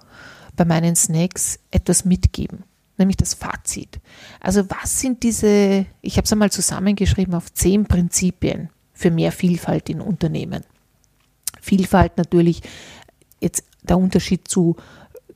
bei 0.56 0.66
meinen 0.66 0.96
Snacks 0.96 1.60
etwas 1.72 2.06
mitgeben, 2.06 2.64
nämlich 2.98 3.18
das 3.18 3.34
Fazit. 3.34 4.00
Also 4.40 4.70
was 4.70 5.00
sind 5.00 5.24
diese, 5.24 5.88
ich 6.02 6.18
habe 6.18 6.26
es 6.26 6.32
einmal 6.32 6.52
zusammengeschrieben 6.52 7.34
auf 7.34 7.52
zehn 7.52 7.86
Prinzipien 7.86 8.70
für 8.94 9.10
mehr 9.10 9.32
Vielfalt 9.32 9.90
in 9.90 10.00
Unternehmen. 10.00 10.64
Vielfalt 11.60 12.18
natürlich 12.18 12.62
jetzt 13.42 13.64
der 13.82 13.98
Unterschied 13.98 14.48
zu, 14.48 14.76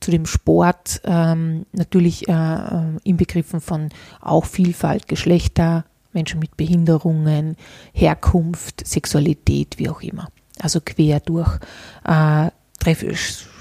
zu 0.00 0.10
dem 0.10 0.26
Sport, 0.26 1.00
ähm, 1.04 1.66
natürlich 1.72 2.28
äh, 2.28 2.58
inbegriffen 3.04 3.60
von 3.60 3.90
auch 4.20 4.44
Vielfalt, 4.44 5.08
Geschlechter, 5.08 5.84
Menschen 6.12 6.40
mit 6.40 6.56
Behinderungen, 6.56 7.56
Herkunft, 7.92 8.86
Sexualität, 8.86 9.78
wie 9.78 9.88
auch 9.88 10.00
immer 10.02 10.28
also 10.60 10.80
quer 10.84 11.20
durch, 11.20 11.58
äh, 12.04 12.50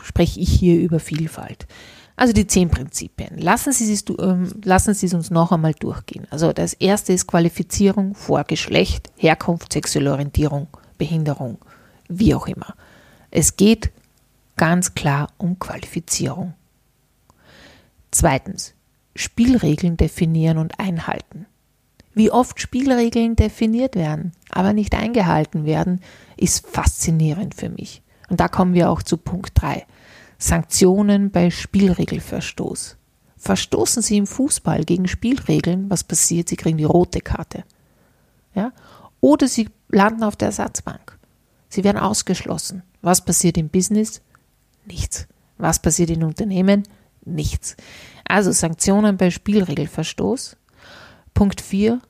spreche 0.04 0.40
ich 0.40 0.50
hier 0.50 0.80
über 0.80 1.00
Vielfalt. 1.00 1.68
Also 2.16 2.34
die 2.34 2.48
zehn 2.48 2.70
Prinzipien. 2.70 3.38
Lassen 3.38 3.72
Sie, 3.72 3.94
es, 3.94 4.04
ähm, 4.20 4.52
lassen 4.64 4.96
Sie 4.96 5.06
es 5.06 5.14
uns 5.14 5.30
noch 5.30 5.52
einmal 5.52 5.74
durchgehen. 5.74 6.26
Also 6.32 6.52
das 6.52 6.74
erste 6.74 7.14
ist 7.14 7.28
Qualifizierung 7.28 8.16
vor 8.16 8.44
Geschlecht, 8.44 9.12
Herkunft, 9.18 9.74
sexuelle 9.74 10.12
Orientierung, 10.12 10.68
Behinderung, 10.98 11.60
wie 12.10 12.34
auch 12.34 12.48
immer. 12.48 12.74
Es 13.30 13.56
geht 13.56 13.92
ganz 14.58 14.94
klar 14.94 15.30
um 15.38 15.60
Qualifizierung. 15.60 16.54
Zweitens, 18.12 18.74
Spielregeln 19.16 19.98
definieren 19.98 20.58
und 20.58 20.80
einhalten. 20.80 21.46
Wie 22.14 22.32
oft 22.32 22.60
Spielregeln 22.60 23.36
definiert 23.36 23.96
werden, 23.96 24.32
aber 24.50 24.74
nicht 24.74 24.96
eingehalten 24.96 25.66
werden, 25.66 26.02
ist 26.36 26.66
faszinierend 26.66 27.54
für 27.54 27.70
mich. 27.70 28.02
Und 28.30 28.40
da 28.40 28.48
kommen 28.48 28.74
wir 28.74 28.90
auch 28.90 29.04
zu 29.04 29.18
Punkt 29.18 29.52
3. 29.62 29.86
Sanktionen 30.40 31.32
bei 31.32 31.50
Spielregelverstoß. 31.50 32.98
Verstoßen 33.38 34.02
Sie 34.02 34.18
im 34.18 34.28
Fußball 34.28 34.84
gegen 34.84 35.08
Spielregeln, 35.08 35.90
was 35.90 36.04
passiert? 36.04 36.50
Sie 36.50 36.56
kriegen 36.56 36.78
die 36.78 36.84
rote 36.84 37.22
Karte. 37.22 37.64
Ja? 38.56 38.74
Oder 39.22 39.48
Sie 39.48 39.70
landen 39.90 40.24
auf 40.24 40.36
der 40.36 40.48
Ersatzbank. 40.48 41.18
Sie 41.70 41.84
werden 41.84 41.98
ausgeschlossen. 41.98 42.84
Was 43.02 43.24
passiert 43.24 43.58
im 43.58 43.70
Business? 43.70 44.22
Nichts. 44.88 45.28
Was 45.58 45.82
passiert 45.82 46.10
in 46.10 46.24
Unternehmen? 46.24 46.84
Nichts. 47.26 47.76
Also 48.26 48.52
Sanktionen 48.52 49.18
bei 49.18 49.32
Spielregelverstoß. 49.32 50.56
Punkt 51.34 51.62
4. 51.62 52.02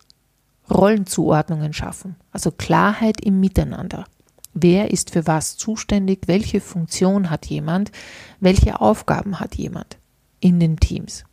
Rollenzuordnungen 0.69 1.73
schaffen. 1.73 2.15
Also 2.31 2.51
Klarheit 2.51 3.21
im 3.21 3.39
Miteinander. 3.39 4.05
Wer 4.53 4.91
ist 4.91 5.11
für 5.11 5.27
was 5.27 5.57
zuständig? 5.57 6.27
Welche 6.27 6.61
Funktion 6.61 7.29
hat 7.29 7.45
jemand? 7.47 7.91
Welche 8.39 8.81
Aufgaben 8.81 9.39
hat 9.39 9.55
jemand 9.55 9.97
in 10.39 10.59
den 10.59 10.77
Teams? 10.77 11.23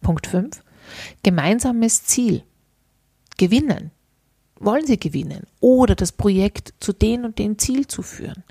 Punkt 0.00 0.26
5. 0.26 0.62
Gemeinsames 1.22 2.04
Ziel. 2.04 2.42
Gewinnen. 3.38 3.90
Wollen 4.58 4.86
Sie 4.86 4.98
gewinnen? 4.98 5.46
Oder 5.60 5.94
das 5.94 6.12
Projekt 6.12 6.74
zu 6.80 6.92
den 6.92 7.24
und 7.24 7.38
den 7.38 7.58
Ziel 7.58 7.86
zu 7.86 8.02
führen? 8.02 8.44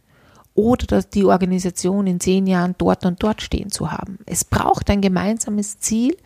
Oder 0.53 0.85
dass 0.85 1.09
die 1.09 1.23
Organisation 1.25 2.07
in 2.07 2.19
zehn 2.19 2.45
Jahren 2.45 2.75
dort 2.77 3.05
und 3.05 3.23
dort 3.23 3.41
stehen 3.41 3.71
zu 3.71 3.91
haben. 3.91 4.19
Es 4.25 4.43
braucht 4.43 4.89
ein 4.89 5.01
gemeinsames 5.01 5.79
Ziel, 5.79 6.17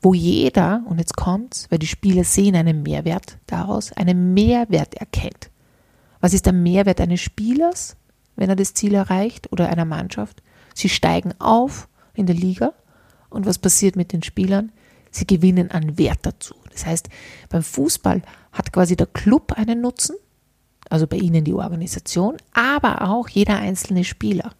wo 0.00 0.14
jeder, 0.14 0.82
und 0.86 0.98
jetzt 0.98 1.16
kommt's, 1.16 1.66
weil 1.70 1.78
die 1.78 1.86
Spieler 1.86 2.24
sehen 2.24 2.56
einen 2.56 2.82
Mehrwert 2.82 3.38
daraus, 3.46 3.92
einen 3.92 4.34
Mehrwert 4.34 4.94
erkennt. 4.94 5.50
Was 6.20 6.34
ist 6.34 6.46
der 6.46 6.52
Mehrwert 6.52 7.00
eines 7.00 7.20
Spielers, 7.20 7.96
wenn 8.36 8.48
er 8.48 8.56
das 8.56 8.74
Ziel 8.74 8.94
erreicht 8.94 9.52
oder 9.52 9.68
einer 9.68 9.84
Mannschaft? 9.84 10.42
Sie 10.74 10.88
steigen 10.88 11.34
auf 11.38 11.88
in 12.14 12.26
der 12.26 12.34
Liga 12.34 12.72
und 13.30 13.46
was 13.46 13.58
passiert 13.58 13.96
mit 13.96 14.12
den 14.12 14.22
Spielern? 14.22 14.72
Sie 15.10 15.26
gewinnen 15.26 15.70
an 15.70 15.98
Wert 15.98 16.20
dazu. 16.22 16.54
Das 16.72 16.86
heißt, 16.86 17.08
beim 17.48 17.62
Fußball 17.62 18.22
hat 18.52 18.72
quasi 18.72 18.96
der 18.96 19.06
Club 19.06 19.52
einen 19.52 19.80
Nutzen, 19.80 20.16
also 20.92 21.06
bei 21.06 21.16
Ihnen 21.16 21.42
die 21.42 21.54
Organisation, 21.54 22.36
aber 22.52 23.08
auch 23.08 23.26
jeder 23.30 23.56
einzelne 23.56 24.04
Spieler. 24.04 24.52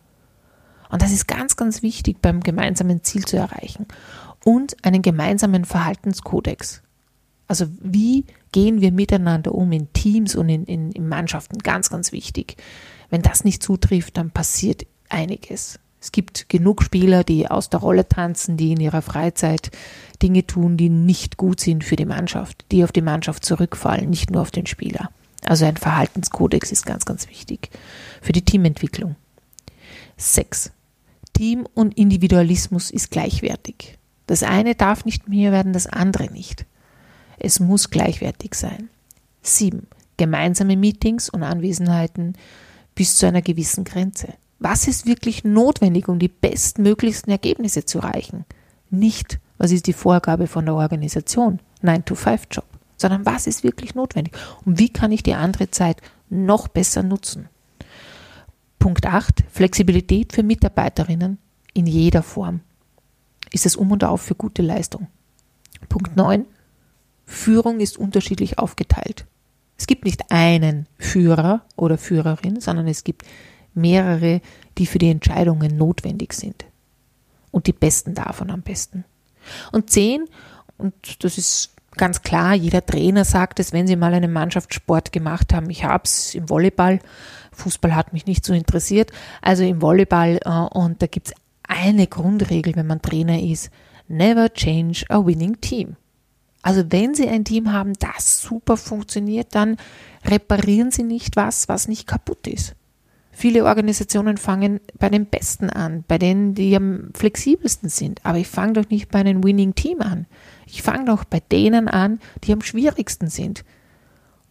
Und 0.89 1.03
das 1.03 1.13
ist 1.13 1.29
ganz, 1.29 1.57
ganz 1.57 1.83
wichtig 1.83 2.23
beim 2.23 2.41
gemeinsamen 2.41 3.05
Ziel 3.05 3.27
zu 3.27 3.37
erreichen. 3.37 3.87
Und 4.43 4.83
einen 4.83 5.03
gemeinsamen 5.03 5.67
Verhaltenskodex. 5.67 6.81
Also 7.49 7.67
wie 7.83 8.25
gehen 8.51 8.81
wir 8.81 8.93
miteinander 8.93 9.55
um 9.55 9.73
in 9.73 9.93
Teams 9.93 10.35
und 10.35 10.49
in, 10.49 10.65
in, 10.65 10.93
in 10.93 11.07
Mannschaften? 11.07 11.59
Ganz, 11.59 11.91
ganz 11.91 12.13
wichtig. 12.13 12.57
Wenn 13.11 13.21
das 13.21 13.45
nicht 13.45 13.63
zutrifft, 13.63 14.17
dann 14.17 14.31
passiert 14.31 14.87
einiges. 15.11 15.79
Es 16.01 16.13
gibt 16.13 16.49
genug 16.49 16.83
Spieler, 16.83 17.25
die 17.25 17.51
aus 17.51 17.69
der 17.69 17.81
Rolle 17.81 18.09
tanzen, 18.09 18.57
die 18.57 18.73
in 18.73 18.81
ihrer 18.81 19.03
Freizeit 19.03 19.71
Dinge 20.23 20.47
tun, 20.47 20.79
die 20.79 20.89
nicht 20.89 21.37
gut 21.37 21.61
sind 21.61 21.85
für 21.85 21.97
die 21.97 22.07
Mannschaft, 22.07 22.65
die 22.73 22.85
auf 22.85 22.91
die 22.91 23.03
Mannschaft 23.03 23.45
zurückfallen, 23.45 24.09
nicht 24.09 24.31
nur 24.31 24.41
auf 24.41 24.51
den 24.51 24.65
Spieler. 24.65 25.11
Also 25.45 25.65
ein 25.65 25.77
Verhaltenskodex 25.77 26.71
ist 26.73 26.87
ganz, 26.87 27.05
ganz 27.05 27.29
wichtig 27.29 27.71
für 28.21 28.33
die 28.33 28.45
Teamentwicklung. 28.45 29.17
Sechs. 30.17 30.71
Team 31.33 31.67
und 31.75 31.97
Individualismus 31.97 32.91
ist 32.91 33.11
gleichwertig. 33.11 33.99
Das 34.27 34.43
eine 34.43 34.75
darf 34.75 35.05
nicht 35.05 35.29
mehr 35.29 35.51
werden, 35.51 35.73
das 35.73 35.87
andere 35.87 36.31
nicht. 36.31 36.67
Es 37.39 37.59
muss 37.59 37.91
gleichwertig 37.91 38.55
sein. 38.55 38.89
Sieben. 39.43 39.89
Gemeinsame 40.17 40.77
Meetings 40.77 41.29
und 41.29 41.43
Anwesenheiten 41.43 42.35
bis 42.95 43.17
zu 43.17 43.27
einer 43.27 43.43
gewissen 43.43 43.85
Grenze. 43.85 44.35
Was 44.59 44.87
ist 44.87 45.07
wirklich 45.07 45.43
notwendig, 45.43 46.09
um 46.09 46.21
die 46.21 46.29
bestmöglichsten 46.29 47.33
Ergebnisse 47.33 47.85
zu 47.85 47.99
erreichen? 47.99 48.45
Nicht, 48.91 49.41
was 49.59 49.73
ist 49.73 49.87
die 49.89 49.93
Vorgabe 49.93 50.47
von 50.47 50.67
der 50.67 50.75
Organisation, 50.75 51.59
9-to-5-Job, 51.83 52.67
sondern 53.03 53.27
was 53.27 53.47
ist 53.47 53.63
wirklich 53.63 53.95
notwendig 53.95 54.35
und 54.65 54.79
wie 54.79 54.89
kann 54.89 55.13
ich 55.13 55.23
die 55.23 55.35
andere 55.35 55.71
Zeit 55.71 56.01
noch 56.31 56.69
besser 56.69 57.03
nutzen? 57.03 57.49
Punkt 58.79 59.07
8. 59.07 59.45
Flexibilität 59.51 60.33
für 60.33 60.43
Mitarbeiterinnen 60.43 61.39
in 61.75 61.87
jeder 61.87 62.23
Form. 62.23 62.61
Ist 63.53 63.67
es 63.67 63.77
um 63.77 63.93
und 63.93 64.03
auf 64.03 64.23
für 64.23 64.35
gute 64.35 64.63
Leistung. 64.63 65.07
Punkt 65.89 66.17
9. 66.17 66.47
Führung 67.27 67.81
ist 67.81 67.99
unterschiedlich 67.99 68.59
aufgeteilt. 68.59 69.27
Es 69.79 69.87
gibt 69.87 70.05
nicht 70.05 70.31
einen 70.31 70.87
Führer 70.99 71.65
oder 71.77 71.99
Führerin, 71.99 72.61
sondern 72.61 72.89
es 72.89 73.05
gibt 73.05 73.25
mehrere, 73.75 74.41
die 74.79 74.87
für 74.87 74.99
die 74.99 75.11
Entscheidungen 75.11 75.77
notwendig 75.77 76.33
sind. 76.33 76.65
Und 77.51 77.67
die 77.67 77.73
besten 77.73 78.15
davon 78.15 78.51
am 78.51 78.63
besten. 78.63 79.05
Und 79.73 79.91
zehn, 79.91 80.25
und 80.79 81.25
das 81.25 81.39
ist 81.39 81.71
ganz 81.97 82.23
klar, 82.23 82.55
jeder 82.55 82.85
Trainer 82.85 83.25
sagt 83.25 83.61
es, 83.61 83.73
wenn 83.73 83.87
sie 83.87 83.97
mal 83.97 84.15
einen 84.15 84.33
Mannschaftssport 84.33 85.13
gemacht 85.13 85.53
haben, 85.53 85.71
ich 85.71 85.85
habe 85.85 86.05
es 86.05 86.35
im 86.35 86.49
Volleyball, 86.49 87.01
Fußball 87.53 87.95
hat 87.95 88.13
mich 88.13 88.27
nicht 88.27 88.45
so 88.45 88.53
interessiert, 88.53 89.11
also 89.41 89.63
im 89.63 89.83
Volleyball, 89.83 90.41
äh, 90.45 90.77
und 90.77 91.03
da 91.03 91.07
gibt 91.07 91.29
es 91.29 91.35
eine 91.63 92.07
Grundregel, 92.07 92.75
wenn 92.77 92.87
man 92.87 93.03
Trainer 93.03 93.41
ist, 93.41 93.71
never 94.09 94.53
change 94.53 95.05
a 95.09 95.25
winning 95.25 95.61
team. 95.61 95.97
Also 96.63 96.85
wenn 96.91 97.15
Sie 97.15 97.29
ein 97.29 97.45
Team 97.45 97.73
haben, 97.73 97.93
das 97.99 98.41
super 98.41 98.77
funktioniert, 98.77 99.55
dann 99.55 99.77
reparieren 100.25 100.93
Sie 100.93 101.03
nicht 101.03 101.35
was, 101.35 101.69
was 101.69 101.89
nicht 101.89 102.07
kaputt 102.07 102.47
ist. 102.47 102.77
Viele 103.33 103.65
Organisationen 103.65 104.37
fangen 104.37 104.81
bei 104.99 105.09
den 105.09 105.27
Besten 105.27 105.71
an, 105.71 106.05
bei 106.07 106.19
denen, 106.19 106.55
die 106.55 106.77
am 106.77 107.09
flexibelsten 107.15 107.89
sind. 107.89 108.25
Aber 108.25 108.39
ich 108.39 108.47
fange 108.47 108.75
doch 108.75 108.89
nicht 108.91 109.11
bei 109.11 109.21
einem 109.21 109.43
Winning 109.43 109.75
Team 109.75 110.03
an. 110.03 110.27
Ich 110.73 110.81
fange 110.81 111.05
doch 111.05 111.25
bei 111.25 111.41
denen 111.41 111.87
an, 111.87 112.19
die 112.45 112.53
am 112.55 112.63
schwierigsten 112.63 113.29
sind 113.29 113.63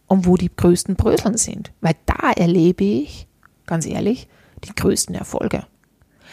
und 0.06 0.24
wo 0.24 0.36
die 0.36 0.54
größten 0.54 0.94
Bröseln 0.94 1.36
sind. 1.36 1.72
Weil 1.80 1.96
da 2.06 2.30
erlebe 2.30 2.84
ich, 2.84 3.26
ganz 3.66 3.86
ehrlich, 3.86 4.28
die 4.62 4.72
größten 4.72 5.16
Erfolge. 5.16 5.66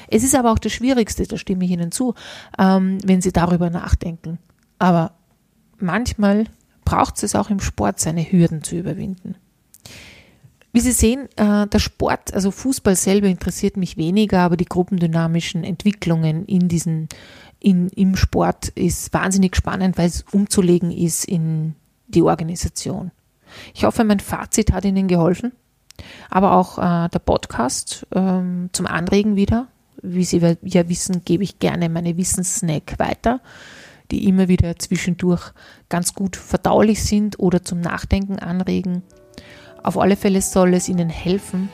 Es 0.07 0.23
ist 0.23 0.35
aber 0.35 0.51
auch 0.51 0.59
das 0.59 0.73
Schwierigste, 0.73 1.23
da 1.23 1.37
stimme 1.37 1.65
ich 1.65 1.71
Ihnen 1.71 1.91
zu, 1.91 2.13
ähm, 2.59 2.99
wenn 3.03 3.23
Sie 3.23 3.31
darüber 3.31 3.71
nachdenken. 3.71 4.37
Aber 4.77 5.13
manchmal 5.79 6.45
braucht 6.85 7.23
es 7.23 7.33
auch 7.33 7.49
im 7.49 7.59
Sport, 7.59 7.99
seine 7.99 8.21
Hürden 8.31 8.63
zu 8.63 8.75
überwinden. 8.75 9.37
Wie 10.71 10.81
Sie 10.81 10.91
sehen, 10.91 11.27
äh, 11.35 11.65
der 11.65 11.79
Sport, 11.79 12.31
also 12.35 12.51
Fußball 12.51 12.95
selber 12.95 13.25
interessiert 13.25 13.75
mich 13.75 13.97
weniger, 13.97 14.41
aber 14.41 14.55
die 14.55 14.65
gruppendynamischen 14.65 15.63
Entwicklungen 15.63 16.45
in 16.45 16.67
diesen, 16.67 17.09
in, 17.59 17.89
im 17.89 18.15
Sport 18.15 18.69
ist 18.69 19.13
wahnsinnig 19.13 19.55
spannend, 19.55 19.97
weil 19.97 20.07
es 20.07 20.23
umzulegen 20.31 20.91
ist 20.91 21.25
in 21.25 21.75
die 22.07 22.21
Organisation. 22.21 23.11
Ich 23.73 23.83
hoffe, 23.83 24.03
mein 24.03 24.19
Fazit 24.19 24.71
hat 24.71 24.85
Ihnen 24.85 25.07
geholfen, 25.07 25.51
aber 26.29 26.53
auch 26.53 26.77
äh, 26.77 27.09
der 27.09 27.19
Podcast 27.19 28.07
ähm, 28.13 28.69
zum 28.73 28.85
Anregen 28.85 29.35
wieder. 29.35 29.67
Wie 30.01 30.23
Sie 30.23 30.37
ja 30.37 30.87
wissen, 30.87 31.23
gebe 31.25 31.43
ich 31.43 31.59
gerne 31.59 31.89
meine 31.89 32.15
Wissenssnack 32.15 32.97
weiter, 32.99 33.41
die 34.11 34.27
immer 34.27 34.47
wieder 34.47 34.77
zwischendurch 34.79 35.51
ganz 35.89 36.13
gut 36.13 36.37
verdaulich 36.37 37.03
sind 37.03 37.39
oder 37.39 37.63
zum 37.63 37.81
Nachdenken 37.81 38.39
anregen. 38.39 39.03
Auf 39.83 39.97
alle 39.97 40.15
Fälle 40.15 40.41
soll 40.41 40.73
es 40.73 40.87
Ihnen 40.87 41.09
helfen, 41.09 41.69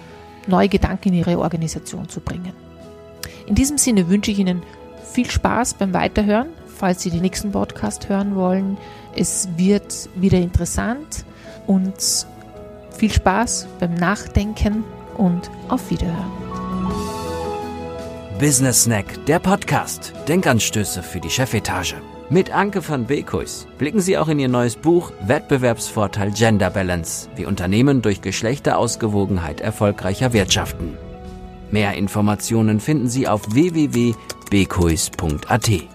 neue 0.48 0.70
Gedanken 0.70 1.10
in 1.10 1.16
Ihre 1.16 1.40
Organisation 1.40 2.10
zu 2.10 2.20
bringen. 2.20 2.54
In 3.46 3.54
diesem 3.54 3.78
Sinne 3.78 4.10
wünsche 4.10 4.32
ich 4.32 4.40
Ihnen 4.40 4.64
viel 5.16 5.32
Spaß 5.32 5.76
beim 5.76 5.94
Weiterhören, 5.94 6.50
falls 6.78 7.02
Sie 7.02 7.10
den 7.10 7.22
nächsten 7.22 7.52
Podcast 7.52 8.10
hören 8.10 8.36
wollen. 8.36 8.78
Es 9.16 9.48
wird 9.56 10.10
wieder 10.16 10.38
interessant 10.40 11.24
und 11.68 12.28
viel 12.92 13.12
Spaß 13.12 13.68
beim 13.80 13.94
Nachdenken 13.94 14.84
und 15.18 15.50
auf 15.70 15.90
Wiederhören. 15.90 16.32
Business 18.40 18.84
Snack, 18.84 19.26
der 19.26 19.40
Podcast. 19.40 20.12
Denkanstöße 20.28 21.02
für 21.02 21.22
die 21.22 21.30
Chefetage. 21.30 21.96
Mit 22.30 22.54
Anke 22.54 22.86
van 22.86 23.06
Beekhuis 23.06 23.68
blicken 23.78 24.02
Sie 24.02 24.18
auch 24.18 24.28
in 24.28 24.40
Ihr 24.40 24.50
neues 24.50 24.76
Buch 24.76 25.14
Wettbewerbsvorteil 25.26 26.32
Gender 26.32 26.70
Balance, 26.72 27.30
wie 27.38 27.46
Unternehmen 27.46 28.02
durch 28.02 28.22
Geschlechterausgewogenheit 28.22 29.62
erfolgreicher 29.62 30.34
wirtschaften. 30.34 30.98
Mehr 31.72 31.96
Informationen 31.96 32.80
finden 32.80 33.10
Sie 33.10 33.28
auf 33.28 33.42
www.beekhuis.at. 33.54 35.95